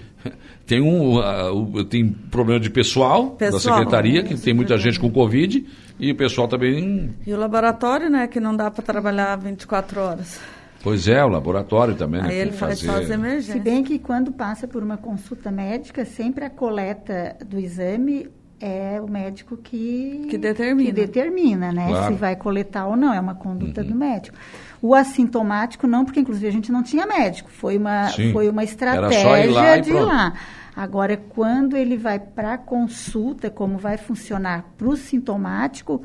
tem 0.65 0.81
um 0.81 1.19
uh, 1.19 1.85
tem 1.87 2.09
problema 2.31 2.61
de 2.61 2.71
pessoal, 2.71 3.31
pessoal 3.31 3.61
da 3.61 3.79
secretaria, 3.81 4.23
que 4.23 4.37
tem 4.37 4.55
muita 4.55 4.79
gente 4.79 5.01
com 5.01 5.11
Covid, 5.11 5.67
e 5.99 6.13
o 6.13 6.15
pessoal 6.15 6.47
também... 6.47 7.13
E 7.27 7.35
o 7.35 7.37
laboratório, 7.37 8.09
né, 8.09 8.29
que 8.29 8.39
não 8.39 8.55
dá 8.55 8.71
para 8.71 8.85
trabalhar 8.85 9.35
24 9.35 10.01
horas. 10.01 10.41
Pois 10.81 11.09
é, 11.09 11.25
o 11.25 11.29
laboratório 11.29 11.97
também. 11.97 12.23
Né, 12.23 12.29
Aí 12.29 12.37
ele 12.37 12.53
faz 12.53 12.81
fazer... 12.81 12.87
só 12.87 13.03
as 13.03 13.11
emergências. 13.11 13.57
Se 13.57 13.59
bem 13.59 13.83
que 13.83 13.99
quando 13.99 14.31
passa 14.31 14.69
por 14.69 14.81
uma 14.81 14.97
consulta 14.97 15.51
médica, 15.51 16.05
sempre 16.05 16.45
a 16.45 16.51
coleta 16.51 17.37
do 17.45 17.59
exame 17.59 18.29
é 18.65 18.99
o 18.99 19.07
médico 19.07 19.59
que, 19.59 20.27
que 20.31 20.39
determina, 20.39 20.89
que 20.89 20.93
determina 20.93 21.71
né? 21.71 21.87
Claro. 21.87 22.15
Se 22.15 22.19
vai 22.19 22.35
coletar 22.35 22.87
ou 22.87 22.97
não, 22.97 23.13
é 23.13 23.21
uma 23.21 23.35
conduta 23.35 23.83
uhum. 23.83 23.89
do 23.89 23.95
médico. 23.95 24.39
O 24.81 24.95
assintomático 24.95 25.87
não, 25.87 26.03
porque 26.03 26.21
inclusive 26.21 26.49
a 26.49 26.51
gente 26.51 26.73
não 26.73 26.83
tinha 26.83 27.07
médico, 27.07 27.51
foi 27.51 27.77
uma, 27.77 28.09
foi 28.33 28.49
uma 28.49 28.65
estratégia 28.65 29.45
ir 29.47 29.51
lá 29.51 29.77
de 29.77 29.91
ir 29.91 30.01
lá. 30.01 30.33
Agora, 30.75 31.17
quando 31.17 31.77
ele 31.77 31.97
vai 31.97 32.19
para 32.19 32.57
consulta, 32.57 33.51
como 33.51 33.77
vai 33.77 33.99
funcionar 33.99 34.65
para 34.79 34.89
o 34.89 34.97
sintomático, 34.97 36.03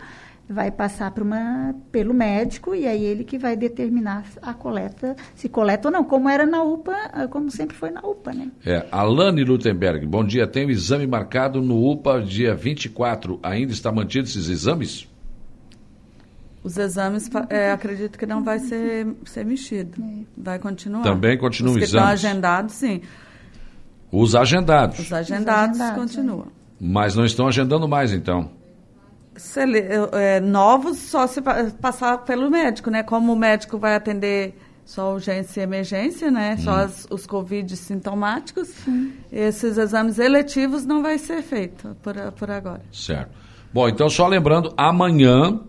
vai 0.49 0.71
passar 0.71 1.13
uma, 1.21 1.75
pelo 1.91 2.11
médico 2.11 2.73
e 2.73 2.87
aí 2.87 3.05
ele 3.05 3.23
que 3.23 3.37
vai 3.37 3.55
determinar 3.55 4.25
a 4.41 4.51
coleta, 4.51 5.15
se 5.35 5.47
coleta 5.47 5.89
ou 5.89 5.91
não, 5.91 6.03
como 6.03 6.27
era 6.27 6.43
na 6.43 6.63
UPA, 6.63 6.95
ah, 7.13 7.27
como 7.27 7.51
sempre 7.51 7.77
foi 7.77 7.91
na 7.91 8.01
UPA, 8.01 8.33
né? 8.33 8.51
É, 8.65 8.83
Alane 8.91 9.43
Lutemberg, 9.43 10.07
bom 10.07 10.25
dia, 10.25 10.47
tem 10.47 10.65
o 10.65 10.71
exame 10.71 11.05
marcado 11.05 11.61
no 11.61 11.87
UPA 11.91 12.19
dia 12.21 12.55
24, 12.55 13.39
ainda 13.43 13.71
está 13.71 13.91
mantido 13.91 14.27
esses 14.27 14.49
exames? 14.49 15.07
Os 16.63 16.77
exames, 16.77 17.29
é, 17.49 17.71
acredito 17.71 18.17
que 18.17 18.25
não 18.25 18.43
vai 18.43 18.57
ser, 18.57 19.07
ser 19.25 19.45
mexido, 19.45 20.01
é. 20.01 20.23
vai 20.35 20.57
continuar. 20.57 21.03
Também 21.03 21.37
continuam 21.37 21.75
os 21.75 21.83
exames? 21.83 21.93
estão 21.93 22.07
agendados, 22.07 22.73
sim. 22.73 23.01
Os 24.11 24.35
agendados? 24.35 24.97
Os 24.97 25.13
agendados, 25.13 25.77
Os 25.77 25.81
agendados 25.81 26.13
continuam. 26.15 26.47
É. 26.47 26.59
Mas 26.81 27.15
não 27.15 27.23
estão 27.23 27.47
agendando 27.47 27.87
mais, 27.87 28.11
então? 28.11 28.57
É, 30.13 30.39
novos 30.39 30.97
só 30.97 31.25
se 31.27 31.41
passar 31.81 32.19
pelo 32.19 32.49
médico, 32.49 32.89
né? 32.89 33.03
Como 33.03 33.33
o 33.33 33.35
médico 33.35 33.77
vai 33.77 33.95
atender 33.95 34.55
só 34.89 35.13
urgência 35.13 35.61
e 35.61 35.63
emergência, 35.63 36.31
né? 36.31 36.55
Hum. 36.57 36.63
Só 36.63 36.71
as, 36.71 37.07
os 37.11 37.27
Covid 37.27 37.77
sintomáticos. 37.77 38.69
Sim. 38.69 39.13
Esses 39.31 39.77
exames 39.77 40.17
eletivos 40.17 40.85
não 40.85 41.03
vai 41.03 41.19
ser 41.19 41.43
feito 41.43 41.95
por, 42.01 42.15
por 42.31 42.49
agora. 42.49 42.81
Certo. 42.91 43.29
Bom, 43.71 43.87
então 43.87 44.09
só 44.09 44.27
lembrando, 44.27 44.73
amanhã 44.75 45.59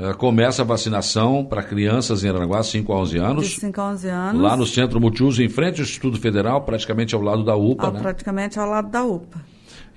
uh, 0.00 0.16
começa 0.18 0.62
a 0.62 0.64
vacinação 0.64 1.44
para 1.44 1.62
crianças 1.62 2.24
em 2.24 2.28
Aranaguá, 2.28 2.60
5 2.62 2.92
a 2.92 2.96
11 2.96 3.18
anos. 3.18 3.48
De 3.48 3.60
5 3.60 3.80
a 3.80 3.90
11 3.90 4.08
anos. 4.08 4.42
Lá 4.42 4.56
no 4.56 4.66
Centro 4.66 5.00
Multiuso, 5.00 5.40
em 5.40 5.48
frente 5.48 5.80
ao 5.80 5.84
Instituto 5.84 6.20
Federal, 6.20 6.62
praticamente 6.62 7.14
ao 7.14 7.22
lado 7.22 7.44
da 7.44 7.54
UPA, 7.54 7.86
ah, 7.86 7.90
né? 7.92 8.00
Praticamente 8.00 8.58
ao 8.58 8.68
lado 8.68 8.90
da 8.90 9.04
UPA. 9.04 9.40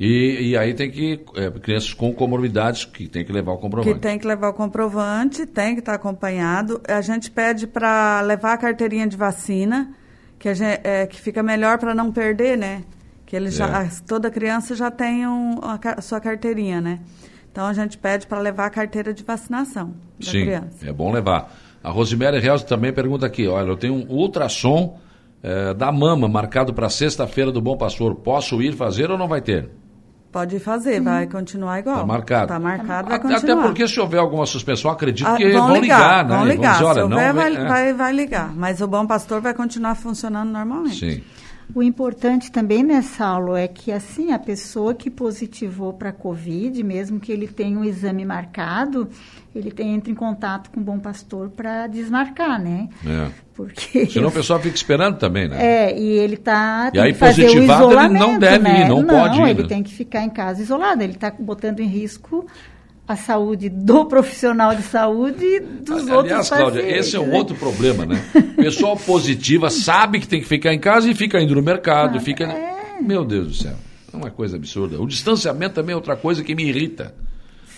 E, 0.04 0.50
e 0.50 0.58
aí 0.58 0.74
tem 0.74 0.90
que, 0.90 1.24
é, 1.36 1.52
crianças 1.52 1.94
com 1.94 2.12
comorbidades 2.12 2.86
que 2.86 3.08
tem 3.08 3.24
que 3.24 3.32
levar 3.32 3.52
o 3.52 3.60
comprovante. 3.60 3.94
Que 3.94 4.00
tem 4.00 4.18
que 4.18 4.26
levar 4.26 4.50
o 4.50 4.54
comprovante, 4.54 5.46
tem 5.46 5.76
que 5.76 5.80
estar 5.82 5.94
acompanhado. 5.94 6.82
A 6.88 7.02
gente 7.02 7.30
pede 7.30 7.68
para 7.68 8.20
levar 8.22 8.54
a 8.54 8.58
carteirinha 8.58 9.06
de 9.06 9.16
vacina, 9.16 9.94
que, 10.40 10.56
gente, 10.56 10.82
é, 10.84 11.06
que 11.06 11.22
fica 11.22 11.44
melhor 11.44 11.78
para 11.78 11.94
não 11.94 12.12
perder, 12.12 12.58
né? 12.58 12.82
Que 13.28 13.36
ele 13.36 13.52
já, 13.52 13.84
é. 13.84 13.90
toda 14.08 14.32
criança 14.32 14.74
já 14.74 14.90
tem 14.90 15.28
um, 15.28 15.60
a, 15.62 15.80
a 15.96 16.02
sua 16.02 16.20
carteirinha, 16.20 16.82
né? 16.82 17.00
Então 17.52 17.68
a 17.68 17.74
gente 17.74 17.96
pede 17.96 18.26
para 18.26 18.40
levar 18.40 18.66
a 18.66 18.70
carteira 18.72 19.14
de 19.14 19.24
vacinação 19.24 19.94
da 20.20 20.32
Sim, 20.32 20.46
criança. 20.46 20.84
é 20.84 20.92
bom 20.92 21.12
levar. 21.12 21.54
A 21.84 21.92
Rosemary 21.92 22.40
Reus 22.40 22.64
também 22.64 22.92
pergunta 22.92 23.28
aqui, 23.28 23.48
olha, 23.48 23.68
eu 23.68 23.78
tenho 23.78 23.94
um 23.94 24.08
ultrassom 24.10 25.00
é, 25.44 25.76
da 25.76 25.92
mama 25.92 26.28
marcado 26.28 26.74
para 26.74 26.90
sexta-feira 26.90 27.52
do 27.52 27.62
Bom 27.62 27.78
Pastor. 27.78 28.16
Posso 28.16 28.64
ir 28.64 28.74
fazer 28.74 29.12
ou 29.12 29.18
não 29.18 29.28
vai 29.28 29.42
ter? 29.42 29.70
Pode 30.32 30.60
fazer, 30.60 31.00
Sim. 31.00 31.04
vai 31.04 31.28
continuar 31.28 31.80
igual. 31.80 31.96
Está 31.98 32.08
marcado. 32.08 32.44
Está 32.44 32.60
marcado, 32.60 33.10
vai 33.10 33.20
continuar. 33.20 33.54
Até 33.54 33.68
porque 33.68 33.88
se 33.88 34.00
houver 34.00 34.20
alguma 34.20 34.46
suspensão, 34.46 34.90
acredito 34.90 35.28
ah, 35.28 35.36
que 35.36 35.52
vão, 35.52 35.68
vão 35.68 35.76
ligar, 35.78 35.98
ligar, 35.98 36.26
né? 36.26 36.36
Vão 36.38 36.48
ligar, 36.48 36.72
dizer, 36.74 36.84
olha, 36.86 36.94
se 36.94 37.02
houver, 37.02 37.28
não, 37.28 37.34
vai, 37.34 37.54
é. 37.54 37.66
vai, 37.66 37.94
vai 37.94 38.14
ligar. 38.14 38.56
Mas 38.56 38.80
o 38.80 38.88
Bom 38.88 39.06
Pastor 39.06 39.42
vai 39.42 39.54
continuar 39.54 39.96
funcionando 39.96 40.50
normalmente. 40.50 41.16
Sim. 41.16 41.24
O 41.74 41.82
importante 41.82 42.52
também, 42.52 42.84
né, 42.84 43.02
Saulo, 43.02 43.56
é 43.56 43.68
que 43.68 43.92
assim, 43.92 44.32
a 44.34 44.40
pessoa 44.40 44.94
que 44.94 45.10
positivou 45.10 45.94
para 45.94 46.10
a 46.10 46.14
Covid, 46.14 46.84
mesmo 46.84 47.20
que 47.20 47.32
ele 47.32 47.48
tenha 47.48 47.80
um 47.80 47.84
exame 47.84 48.26
marcado, 48.26 49.08
ele 49.54 49.70
tem, 49.70 49.94
entra 49.94 50.12
em 50.12 50.16
contato 50.16 50.70
com 50.72 50.80
o 50.80 50.84
Bom 50.84 50.98
Pastor 50.98 51.50
para 51.50 51.86
desmarcar, 51.88 52.62
né? 52.62 52.88
É. 53.06 53.28
Porque... 53.54 54.06
Senão 54.12 54.30
o 54.30 54.32
pessoal 54.32 54.60
fica 54.60 54.76
esperando 54.76 55.18
também, 55.18 55.50
né? 55.50 55.58
É, 55.60 56.00
e 56.00 56.08
ele 56.20 56.36
está 56.36 56.90
E 56.94 57.00
aí, 57.00 57.14
positivado, 57.14 57.92
ele 57.92 58.10
não 58.18 58.40
deve 58.40 58.64
né? 58.64 58.82
ir, 58.82 58.88
não, 58.90 59.02
não 59.02 59.08
pode 59.08 59.40
ir. 59.40 59.50
ele 59.50 59.64
né? 59.64 59.68
tem 59.68 59.84
que 59.84 59.94
ficar 59.94 60.24
em 60.24 60.30
casa 60.30 60.62
isolado, 60.62 61.04
ele 61.04 61.14
está 61.14 61.34
botando 61.38 61.82
em 61.82 61.88
risco 61.88 62.48
a 63.06 63.18
saúde 63.18 63.68
do 63.68 64.06
profissional 64.08 64.74
de 64.74 64.84
saúde 64.84 65.44
e 65.44 65.60
dos 65.60 66.04
Aliás, 66.04 66.18
outros 66.18 66.50
Cláudia, 66.50 66.98
esse 66.98 67.18
é 67.18 67.20
um 67.20 67.28
né? 67.28 67.38
outro 67.38 67.56
problema, 67.56 68.06
né? 68.06 68.24
Pessoal 68.56 68.96
positiva 68.96 69.68
sabe 69.70 70.22
que 70.22 70.28
tem 70.30 70.40
que 70.40 70.48
ficar 70.48 70.74
em 70.74 70.80
casa 70.80 71.10
e 71.10 71.14
fica 71.14 71.42
indo 71.42 71.54
no 71.56 71.62
mercado, 71.62 72.18
ah, 72.18 72.22
fica... 72.22 72.46
É... 72.46 73.02
Meu 73.02 73.26
Deus 73.26 73.48
do 73.48 73.54
céu, 73.54 73.76
é 74.14 74.16
uma 74.16 74.32
coisa 74.32 74.56
absurda. 74.56 75.02
O 75.02 75.06
distanciamento 75.06 75.76
também 75.76 75.92
é 75.92 75.96
outra 75.96 76.16
coisa 76.16 76.42
que 76.42 76.56
me 76.56 76.64
irrita. 76.64 77.14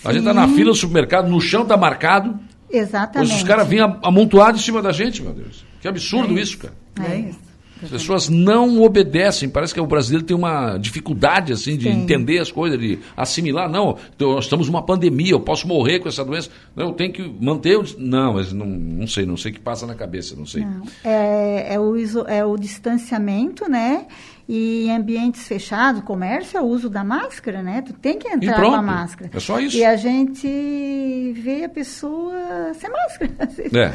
A 0.04 0.12
gente 0.12 0.22
está 0.22 0.34
na 0.34 0.48
fila 0.48 0.72
do 0.72 0.76
supermercado, 0.76 1.30
no 1.30 1.40
chão 1.40 1.64
está 1.64 1.78
marcado. 1.78 2.40
Exatamente. 2.70 3.36
Os 3.36 3.44
caras 3.44 3.68
vinham 3.68 4.00
amontoados 4.04 4.62
em 4.62 4.64
cima 4.64 4.82
da 4.82 4.92
gente, 4.92 5.22
meu 5.22 5.34
Deus. 5.34 5.64
Que 5.80 5.88
absurdo 5.88 6.38
é 6.38 6.42
isso. 6.42 6.54
isso, 6.54 6.58
cara. 6.58 6.74
É 7.12 7.20
isso. 7.20 7.54
As 7.84 7.90
pessoas 7.90 8.30
não 8.30 8.82
obedecem. 8.82 9.50
Parece 9.50 9.74
que 9.74 9.80
o 9.80 9.86
brasileiro 9.86 10.26
tem 10.26 10.36
uma 10.36 10.78
dificuldade 10.78 11.52
assim 11.52 11.78
de 11.78 11.92
Sim. 11.92 12.02
entender 12.02 12.40
as 12.40 12.52
coisas, 12.52 12.80
de 12.80 13.00
assimilar. 13.16 13.70
Não, 13.70 13.98
então, 14.16 14.34
nós 14.34 14.46
estamos 14.46 14.68
numa 14.68 14.82
pandemia, 14.82 15.32
eu 15.32 15.40
posso 15.40 15.68
morrer 15.68 16.00
com 16.00 16.08
essa 16.08 16.24
doença. 16.24 16.50
Não, 16.76 16.88
eu 16.88 16.94
tenho 16.94 17.12
que 17.12 17.36
manter 17.42 17.78
o. 17.78 17.84
Não, 17.98 18.34
mas 18.34 18.54
não, 18.54 18.66
não 18.66 19.08
sei, 19.08 19.26
não 19.26 19.36
sei 19.36 19.52
o 19.52 19.56
que 19.56 19.60
passa 19.60 19.86
na 19.86 19.96
cabeça, 19.96 20.36
não 20.36 20.46
sei. 20.46 20.64
Não. 20.64 20.84
É, 21.04 21.74
é, 21.74 21.80
o, 21.80 21.96
é 22.28 22.46
o 22.46 22.58
distanciamento, 22.58 23.70
né? 23.70 24.06
E 24.48 24.88
em 24.88 24.96
ambientes 24.96 25.48
fechados, 25.48 26.02
comércio, 26.04 26.58
é 26.58 26.62
o 26.62 26.66
uso 26.66 26.90
da 26.90 27.04
máscara, 27.04 27.64
né? 27.64 27.82
Tu 27.82 27.94
tem 27.94 28.20
que 28.20 28.28
entrar 28.28 28.62
com 28.62 28.74
a 28.74 28.82
máscara. 28.82 29.32
É 29.34 29.40
só 29.40 29.60
isso. 29.60 29.78
E 29.78 29.86
a 29.86 29.96
gente 29.96 31.34
vê 31.38 31.64
a 31.64 31.70
pessoa 31.70 32.74
sem 32.74 32.90
máscara. 32.90 33.32
É. 33.74 33.94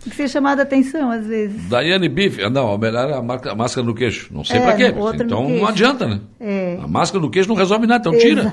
Tem 0.00 0.10
que 0.10 0.16
ser 0.16 0.28
chamada 0.28 0.62
a 0.62 0.64
atenção, 0.64 1.10
às 1.10 1.26
vezes. 1.26 1.68
Daiane 1.68 2.08
Biff, 2.08 2.42
ah, 2.42 2.48
não, 2.48 2.78
melhor 2.78 3.10
é 3.10 3.14
a, 3.14 3.18
a 3.18 3.54
máscara 3.54 3.84
no 3.84 3.94
queixo. 3.94 4.32
Não 4.32 4.44
sei 4.44 4.58
é, 4.58 4.60
para 4.60 4.76
quê. 4.76 4.94
Então 5.20 5.48
não 5.48 5.66
adianta, 5.66 6.06
né? 6.06 6.20
É. 6.38 6.78
A 6.80 6.86
máscara 6.86 7.20
no 7.20 7.30
queixo 7.30 7.48
não 7.48 7.56
resolve 7.56 7.86
nada, 7.86 8.08
então 8.08 8.18
tira. 8.18 8.52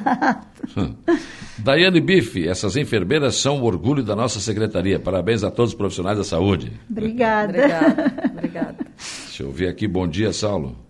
Daiane 1.59 2.01
Biff, 2.01 2.47
essas 2.47 2.75
enfermeiras 2.75 3.35
são 3.35 3.61
o 3.61 3.65
orgulho 3.65 4.03
da 4.03 4.15
nossa 4.15 4.39
secretaria. 4.39 4.99
Parabéns 4.99 5.43
a 5.43 5.51
todos 5.51 5.71
os 5.71 5.77
profissionais 5.77 6.17
da 6.17 6.23
saúde. 6.23 6.73
Obrigada. 6.89 7.57
Obrigada. 7.57 8.13
Obrigada. 8.31 8.77
Deixa 9.25 9.43
eu 9.43 9.51
ver 9.51 9.69
aqui. 9.69 9.87
Bom 9.87 10.07
dia, 10.07 10.33
Saulo. 10.33 10.84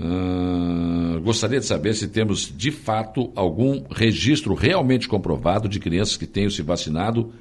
Uh, 0.00 1.20
gostaria 1.20 1.60
de 1.60 1.66
saber 1.66 1.94
se 1.94 2.08
temos 2.08 2.52
de 2.54 2.72
fato 2.72 3.30
algum 3.36 3.84
registro 3.90 4.54
realmente 4.54 5.06
comprovado 5.06 5.68
de 5.68 5.78
crianças 5.78 6.16
que 6.16 6.26
tenham 6.26 6.50
se 6.50 6.62
vacinado 6.62 7.32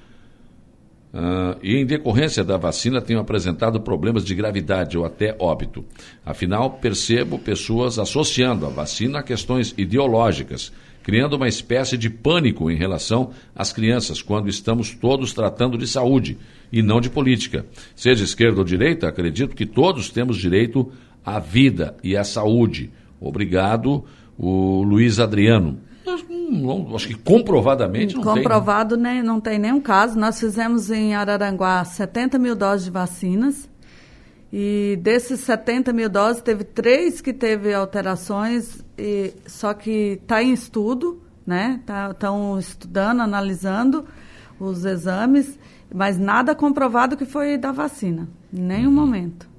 Uh, 1.13 1.59
e 1.61 1.75
em 1.75 1.85
decorrência 1.85 2.43
da 2.43 2.57
vacina 2.57 2.99
tenham 2.99 3.21
apresentado 3.21 3.79
problemas 3.79 4.25
de 4.25 4.33
gravidade 4.33 4.97
ou 4.97 5.05
até 5.05 5.35
óbito. 5.37 5.85
Afinal, 6.25 6.71
percebo 6.71 7.37
pessoas 7.37 7.99
associando 7.99 8.65
a 8.65 8.69
vacina 8.69 9.19
a 9.19 9.23
questões 9.23 9.75
ideológicas, 9.77 10.73
criando 11.03 11.35
uma 11.35 11.47
espécie 11.47 11.99
de 11.99 12.09
pânico 12.09 12.71
em 12.71 12.75
relação 12.75 13.29
às 13.55 13.71
crianças, 13.71 14.23
quando 14.23 14.49
estamos 14.49 14.95
todos 14.95 15.33
tratando 15.33 15.77
de 15.77 15.85
saúde 15.85 16.35
e 16.71 16.81
não 16.81 16.99
de 16.99 17.11
política. 17.11 17.63
Seja 17.95 18.23
esquerda 18.23 18.57
ou 18.57 18.65
direita, 18.65 19.07
acredito 19.07 19.55
que 19.55 19.67
todos 19.67 20.09
temos 20.09 20.37
direito 20.37 20.91
à 21.25 21.39
vida 21.39 21.95
e 22.03 22.15
à 22.15 22.23
saúde. 22.23 22.91
Obrigado, 23.19 24.03
o 24.37 24.83
Luiz 24.83 25.19
Adriano 25.19 25.79
não, 26.53 26.95
acho 26.95 27.07
que 27.07 27.15
comprovadamente 27.15 28.15
não 28.15 28.23
Comprovado, 28.23 28.95
tem. 28.95 29.03
Né? 29.03 29.23
não 29.23 29.39
tem 29.39 29.57
nenhum 29.57 29.81
caso. 29.81 30.17
Nós 30.17 30.39
fizemos 30.39 30.91
em 30.91 31.15
Araranguá 31.15 31.83
70 31.83 32.37
mil 32.37 32.55
doses 32.55 32.85
de 32.85 32.91
vacinas. 32.91 33.69
E 34.51 34.99
desses 35.01 35.39
70 35.39 35.91
mil 35.91 36.07
doses, 36.07 36.41
teve 36.43 36.63
três 36.63 37.21
que 37.21 37.33
teve 37.33 37.73
alterações, 37.73 38.85
e, 38.95 39.33
só 39.47 39.73
que 39.73 40.19
está 40.21 40.43
em 40.43 40.53
estudo, 40.53 41.23
né? 41.43 41.79
Estão 41.79 42.53
tá, 42.53 42.59
estudando, 42.59 43.21
analisando 43.21 44.05
os 44.59 44.85
exames, 44.85 45.57
mas 45.91 46.19
nada 46.19 46.53
comprovado 46.53 47.17
que 47.17 47.25
foi 47.25 47.57
da 47.57 47.71
vacina, 47.71 48.29
em 48.53 48.61
nenhum 48.61 48.89
uhum. 48.89 48.95
momento. 48.95 49.49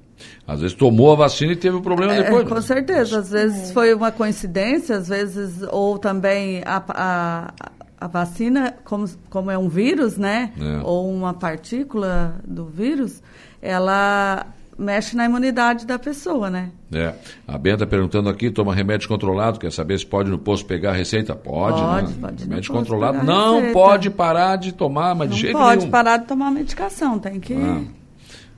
Às 0.47 0.61
vezes 0.61 0.75
tomou 0.75 1.11
a 1.11 1.15
vacina 1.15 1.53
e 1.53 1.55
teve 1.55 1.75
o 1.75 1.79
um 1.79 1.81
problema 1.81 2.13
é, 2.13 2.23
depois. 2.23 2.47
Com 2.47 2.61
certeza. 2.61 3.19
Às 3.19 3.31
vezes 3.31 3.69
é. 3.69 3.73
foi 3.73 3.93
uma 3.93 4.11
coincidência, 4.11 4.97
às 4.97 5.07
vezes, 5.07 5.61
ou 5.71 5.97
também 5.97 6.61
a, 6.65 6.83
a, 6.87 7.53
a 7.99 8.07
vacina, 8.07 8.75
como, 8.83 9.09
como 9.29 9.49
é 9.51 9.57
um 9.57 9.67
vírus, 9.67 10.17
né? 10.17 10.51
É. 10.59 10.81
Ou 10.83 11.11
uma 11.11 11.33
partícula 11.33 12.35
do 12.45 12.65
vírus, 12.65 13.21
ela 13.61 14.45
mexe 14.77 15.15
na 15.15 15.25
imunidade 15.25 15.85
da 15.85 15.97
pessoa, 15.97 16.49
né? 16.49 16.69
É. 16.93 17.13
A 17.47 17.57
Benta 17.57 17.83
está 17.83 17.87
perguntando 17.87 18.29
aqui, 18.29 18.51
toma 18.51 18.75
remédio 18.75 19.07
controlado, 19.07 19.59
quer 19.59 19.71
saber 19.71 19.97
se 19.97 20.05
pode 20.05 20.29
no 20.29 20.37
posto 20.37 20.65
pegar 20.65 20.91
a 20.91 20.93
receita? 20.93 21.33
Pode, 21.35 21.81
pode 21.81 22.13
né? 22.13 22.17
Pode, 22.21 22.43
remédio 22.43 22.73
controlado 22.73 23.23
não 23.23 23.71
pode 23.71 24.09
parar 24.09 24.57
de 24.57 24.73
tomar, 24.73 25.15
mas 25.15 25.29
não 25.29 25.35
de 25.35 25.41
jeito 25.41 25.57
pode 25.57 25.79
nenhum. 25.79 25.91
parar 25.91 26.17
de 26.17 26.25
tomar 26.25 26.51
medicação, 26.51 27.17
tem 27.17 27.39
que... 27.39 27.53
Ah. 27.53 28.04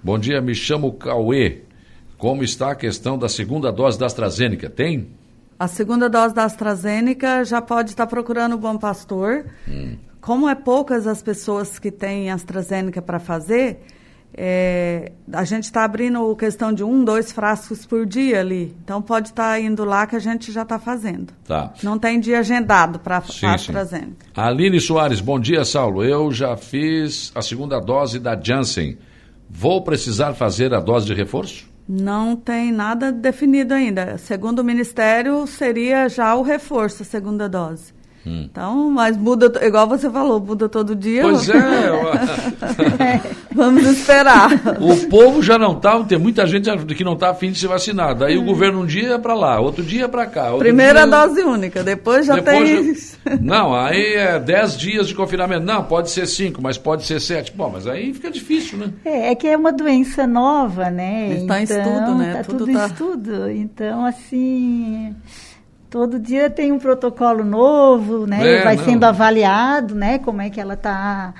Bom 0.03 0.17
dia, 0.17 0.41
me 0.41 0.55
chamo 0.55 0.93
Cauê. 0.93 1.61
Como 2.17 2.43
está 2.43 2.71
a 2.71 2.75
questão 2.75 3.17
da 3.17 3.29
segunda 3.29 3.71
dose 3.71 3.99
da 3.99 4.05
AstraZeneca? 4.05 4.69
Tem? 4.69 5.07
A 5.59 5.67
segunda 5.67 6.09
dose 6.09 6.33
da 6.33 6.43
AstraZeneca 6.43 7.43
já 7.43 7.61
pode 7.61 7.89
estar 7.89 8.07
procurando 8.07 8.53
o 8.53 8.57
Bom 8.57 8.77
Pastor. 8.77 9.45
Hum. 9.67 9.97
Como 10.21 10.47
é 10.47 10.55
poucas 10.55 11.07
as 11.07 11.21
pessoas 11.21 11.79
que 11.79 11.91
têm 11.91 12.29
AstraZeneca 12.29 13.01
para 13.01 13.19
fazer, 13.19 13.79
é, 14.33 15.11
a 15.31 15.43
gente 15.43 15.63
está 15.63 15.83
abrindo 15.83 16.35
questão 16.35 16.71
de 16.71 16.83
um, 16.83 17.03
dois 17.03 17.31
frascos 17.31 17.85
por 17.85 18.05
dia 18.05 18.39
ali. 18.39 18.75
Então 18.83 19.01
pode 19.01 19.29
estar 19.29 19.53
tá 19.53 19.59
indo 19.59 19.83
lá 19.83 20.05
que 20.05 20.15
a 20.15 20.19
gente 20.19 20.51
já 20.51 20.61
está 20.61 20.77
fazendo. 20.77 21.33
Tá. 21.45 21.73
Não 21.81 21.97
tem 21.97 22.19
dia 22.19 22.39
agendado 22.39 22.99
para 22.99 23.17
a 23.17 23.53
AstraZeneca. 23.53 24.27
Aline 24.35 24.79
Soares, 24.79 25.21
bom 25.21 25.39
dia, 25.39 25.65
Saulo. 25.65 26.03
Eu 26.03 26.31
já 26.31 26.55
fiz 26.55 27.31
a 27.33 27.41
segunda 27.41 27.79
dose 27.79 28.19
da 28.19 28.39
Janssen. 28.39 28.97
Vou 29.49 29.81
precisar 29.83 30.33
fazer 30.33 30.73
a 30.73 30.79
dose 30.79 31.05
de 31.05 31.13
reforço? 31.13 31.67
Não 31.87 32.35
tem 32.35 32.71
nada 32.71 33.11
definido 33.11 33.73
ainda. 33.73 34.17
Segundo 34.17 34.59
o 34.59 34.63
Ministério, 34.63 35.47
seria 35.47 36.09
já 36.09 36.35
o 36.35 36.41
reforço, 36.41 37.03
a 37.03 37.05
segunda 37.05 37.47
dose. 37.47 37.96
Hum. 38.27 38.45
Então, 38.51 38.91
mas 38.91 39.15
muda, 39.15 39.49
igual 39.65 39.87
você 39.87 40.09
falou, 40.09 40.37
muda 40.37 40.67
todo 40.67 40.93
dia. 40.93 41.21
Pois 41.21 41.47
é. 41.47 43.21
Vamos 43.55 43.85
esperar. 43.85 44.51
O 44.81 45.07
povo 45.07 45.41
já 45.41 45.57
não 45.57 45.71
está, 45.71 46.03
tem 46.03 46.17
muita 46.17 46.45
gente 46.45 46.69
que 46.93 47.03
não 47.05 47.13
está 47.13 47.29
afim 47.29 47.51
de 47.51 47.57
se 47.57 47.67
vacinar. 47.67 48.13
Daí 48.15 48.37
hum. 48.37 48.41
o 48.41 48.45
governo 48.45 48.81
um 48.81 48.85
dia 48.85 49.13
é 49.13 49.17
para 49.17 49.33
lá, 49.33 49.61
outro 49.61 49.81
dia 49.81 50.05
é 50.05 50.07
para 50.09 50.25
cá. 50.25 50.51
Primeira 50.57 51.07
dia... 51.07 51.11
dose 51.11 51.41
única, 51.41 51.83
depois 51.83 52.25
já 52.25 52.35
depois 52.35 53.17
tem. 53.23 53.39
Não, 53.39 53.73
aí 53.73 54.15
é 54.15 54.39
10 54.39 54.77
dias 54.77 55.07
de 55.07 55.15
confinamento. 55.15 55.65
Não, 55.65 55.83
pode 55.83 56.09
ser 56.09 56.27
5, 56.27 56.61
mas 56.61 56.77
pode 56.77 57.05
ser 57.05 57.21
7. 57.21 57.53
Bom, 57.55 57.69
mas 57.71 57.87
aí 57.87 58.13
fica 58.13 58.29
difícil, 58.29 58.77
né? 58.77 58.91
É, 59.05 59.31
é 59.31 59.35
que 59.35 59.47
é 59.47 59.55
uma 59.55 59.71
doença 59.71 60.27
nova, 60.27 60.89
né? 60.89 61.29
Está 61.29 61.61
então, 61.61 61.77
em 61.77 61.81
estudo, 61.81 62.15
né? 62.15 62.27
Está 62.31 62.43
tudo, 62.43 62.57
tudo 62.57 62.73
tá... 62.73 62.87
estudo. 62.87 63.49
Então, 63.51 64.05
assim. 64.05 65.15
Todo 65.89 66.19
dia 66.19 66.49
tem 66.49 66.71
um 66.71 66.79
protocolo 66.79 67.43
novo, 67.43 68.27
né? 68.27 68.59
É, 68.59 68.63
Vai 68.63 68.75
não. 68.75 68.83
sendo 68.83 69.03
avaliado, 69.05 69.95
né? 69.95 70.19
Como 70.19 70.41
é 70.41 70.49
que 70.49 70.59
ela 70.59 70.73
está 70.73 71.33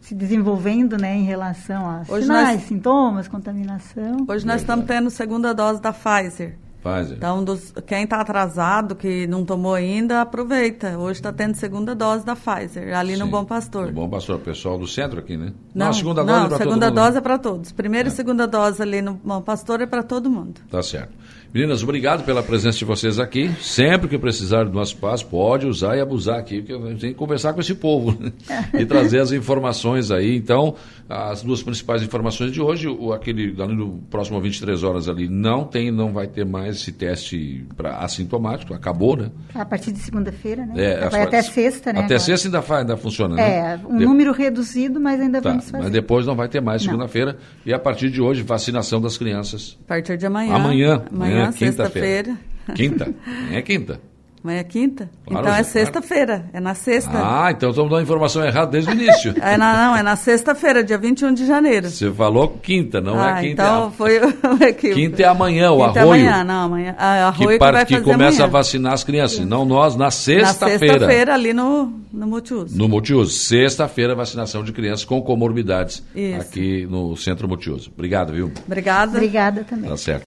se 0.00 0.14
desenvolvendo, 0.14 0.96
né? 0.96 1.16
Em 1.16 1.24
relação 1.24 1.84
a 1.86 2.02
Hoje 2.08 2.22
sinais, 2.22 2.60
nós... 2.60 2.68
sintomas, 2.68 3.28
contaminação. 3.28 4.24
Hoje 4.28 4.46
nós 4.46 4.60
estamos 4.60 4.86
tendo 4.86 5.10
segunda 5.10 5.52
dose 5.52 5.82
da 5.82 5.92
Pfizer. 5.92 6.56
Pfizer. 6.80 7.16
Então, 7.16 7.42
dos, 7.42 7.74
quem 7.86 8.04
está 8.04 8.20
atrasado, 8.20 8.94
que 8.94 9.26
não 9.26 9.44
tomou 9.44 9.74
ainda, 9.74 10.20
aproveita. 10.20 10.96
Hoje 10.96 11.18
está 11.18 11.32
tendo 11.32 11.56
segunda 11.56 11.94
dose 11.94 12.24
da 12.24 12.36
Pfizer, 12.36 12.96
ali 12.96 13.14
Sim, 13.14 13.18
no 13.18 13.26
Bom 13.26 13.44
Pastor. 13.44 13.86
No 13.86 13.92
Bom 13.92 14.08
Pastor, 14.08 14.38
pessoal 14.38 14.78
do 14.78 14.86
centro 14.86 15.18
aqui, 15.18 15.36
né? 15.36 15.52
Não, 15.74 15.86
não 15.86 15.88
a 15.88 15.92
segunda 15.92 16.24
dose 16.24 16.38
não, 16.38 16.46
é 16.46 16.48
para 16.48 16.58
todo 16.58 16.68
mundo. 16.68 16.80
segunda 16.80 16.90
dose 16.90 17.18
é 17.18 17.20
para 17.20 17.38
todos. 17.38 17.72
Primeira 17.72 18.08
é. 18.08 18.12
e 18.12 18.14
segunda 18.14 18.46
dose 18.46 18.80
ali 18.80 19.02
no 19.02 19.14
Bom 19.14 19.42
Pastor 19.42 19.80
é 19.80 19.86
para 19.86 20.04
todo 20.04 20.30
mundo. 20.30 20.60
Tá 20.70 20.82
certo. 20.82 21.12
Meninas, 21.52 21.82
obrigado 21.82 22.24
pela 22.24 22.42
presença 22.42 22.78
de 22.78 22.84
vocês 22.84 23.18
aqui. 23.18 23.50
Sempre 23.62 24.06
que 24.06 24.18
precisar 24.18 24.64
do 24.64 24.72
nosso 24.72 24.94
espaço, 24.94 25.26
pode 25.26 25.66
usar 25.66 25.96
e 25.96 26.00
abusar 26.00 26.38
aqui, 26.38 26.60
porque 26.60 26.74
a 26.74 26.90
gente 26.90 27.00
tem 27.00 27.10
que 27.10 27.16
conversar 27.16 27.54
com 27.54 27.60
esse 27.60 27.74
povo 27.74 28.14
né? 28.20 28.32
e 28.78 28.84
trazer 28.84 29.20
as 29.20 29.32
informações 29.32 30.10
aí. 30.10 30.36
Então, 30.36 30.74
as 31.08 31.42
duas 31.42 31.62
principais 31.62 32.02
informações 32.02 32.52
de 32.52 32.60
hoje, 32.60 32.86
o, 32.86 33.14
aquele 33.14 33.56
ali 33.62 33.74
no 33.74 33.98
próximo 34.10 34.38
23 34.38 34.84
horas 34.84 35.08
ali, 35.08 35.26
não 35.26 35.64
tem, 35.64 35.90
não 35.90 36.12
vai 36.12 36.26
ter 36.26 36.44
mais 36.44 36.76
esse 36.76 36.92
teste 36.92 37.66
para 37.74 37.96
assintomático, 37.96 38.74
acabou, 38.74 39.16
né? 39.16 39.30
A 39.54 39.64
partir 39.64 39.90
de 39.90 40.00
segunda-feira, 40.00 40.66
né? 40.66 40.74
É, 40.76 41.08
vai 41.08 41.22
até 41.22 41.40
sexta, 41.40 41.94
né? 41.94 42.00
Até 42.00 42.16
agora. 42.16 42.18
sexta 42.18 42.48
ainda, 42.48 42.76
ainda 42.76 42.96
funciona, 42.98 43.36
né? 43.36 43.42
É, 43.42 43.80
um 43.88 43.96
de... 43.96 44.04
número 44.04 44.32
reduzido, 44.32 45.00
mas 45.00 45.18
ainda 45.18 45.40
tá, 45.40 45.48
vamos 45.48 45.70
fazer. 45.70 45.82
Mas 45.82 45.92
depois 45.92 46.26
não 46.26 46.36
vai 46.36 46.48
ter 46.48 46.60
mais 46.60 46.82
segunda-feira. 46.82 47.38
E 47.64 47.72
a 47.72 47.78
partir 47.78 48.10
de 48.10 48.20
hoje, 48.20 48.42
vacinação 48.42 49.00
das 49.00 49.16
crianças. 49.16 49.78
A 49.86 49.88
partir 49.88 50.18
de 50.18 50.26
amanhã. 50.26 50.54
Amanhã. 50.54 51.02
Amanhã, 51.10 51.37
amanhã 51.42 51.52
quinta-feira. 51.52 52.36
Quinta? 52.74 53.14
É 53.50 53.62
quinta. 53.62 54.00
Amanhã 54.42 54.60
é 54.60 54.64
quinta? 54.64 55.10
Claro, 55.26 55.46
então 55.46 55.58
é 55.58 55.62
sexta-feira, 55.62 56.44
é 56.52 56.60
na 56.60 56.74
sexta. 56.74 57.10
Ah, 57.14 57.50
então 57.50 57.70
estamos 57.70 57.90
dando 57.90 57.98
a 57.98 58.02
informação 58.02 58.44
errada 58.44 58.70
desde 58.70 58.90
o 58.90 58.94
início. 58.94 59.34
é 59.40 59.56
na, 59.56 59.88
não, 59.88 59.96
é 59.96 60.02
na 60.02 60.16
sexta-feira, 60.16 60.82
dia 60.82 60.96
21 60.96 61.34
de 61.34 61.44
janeiro. 61.44 61.90
Você 61.90 62.10
falou 62.12 62.48
quinta, 62.62 63.00
não 63.00 63.22
é 63.22 63.32
ah, 63.32 63.38
é 63.38 63.40
quinta. 63.42 63.62
Então 63.62 63.90
foi 63.90 64.18
o 64.20 64.28
equívoco. 64.62 65.00
Quinta 65.00 65.22
é 65.22 65.26
amanhã, 65.26 65.72
o 65.72 65.86
quinta 65.86 65.98
é 65.98 66.02
arroio. 66.02 66.24
É 66.24 66.28
amanhã, 66.28 66.44
não, 66.44 66.64
amanhã. 66.64 66.94
Ah, 66.96 67.28
arroio 67.28 67.58
que, 67.58 67.64
que, 67.64 67.72
vai 67.72 67.86
que 67.86 68.00
começa 68.00 68.36
amanhã. 68.36 68.44
a 68.44 68.46
vacinar 68.46 68.92
as 68.92 69.04
crianças, 69.04 69.40
não 69.40 69.64
nós, 69.64 69.96
na 69.96 70.10
sexta-feira. 70.10 70.74
Na 70.74 70.88
sexta-feira, 70.88 71.34
ali 71.34 71.52
no, 71.52 71.92
no 72.12 72.26
multiuso. 72.26 72.78
No 72.78 72.88
multiuso. 72.88 73.32
Sexta-feira, 73.32 74.14
vacinação 74.14 74.62
de 74.62 74.72
crianças 74.72 75.04
com 75.04 75.20
comorbidades 75.20 76.02
Isso. 76.14 76.40
aqui 76.40 76.86
no 76.88 77.16
Centro 77.16 77.48
Multiuso. 77.48 77.90
Obrigado, 77.94 78.32
viu? 78.32 78.52
Obrigada. 78.66 79.16
Obrigada 79.16 79.64
também. 79.64 79.90
Tá 79.90 79.96
certo. 79.96 80.16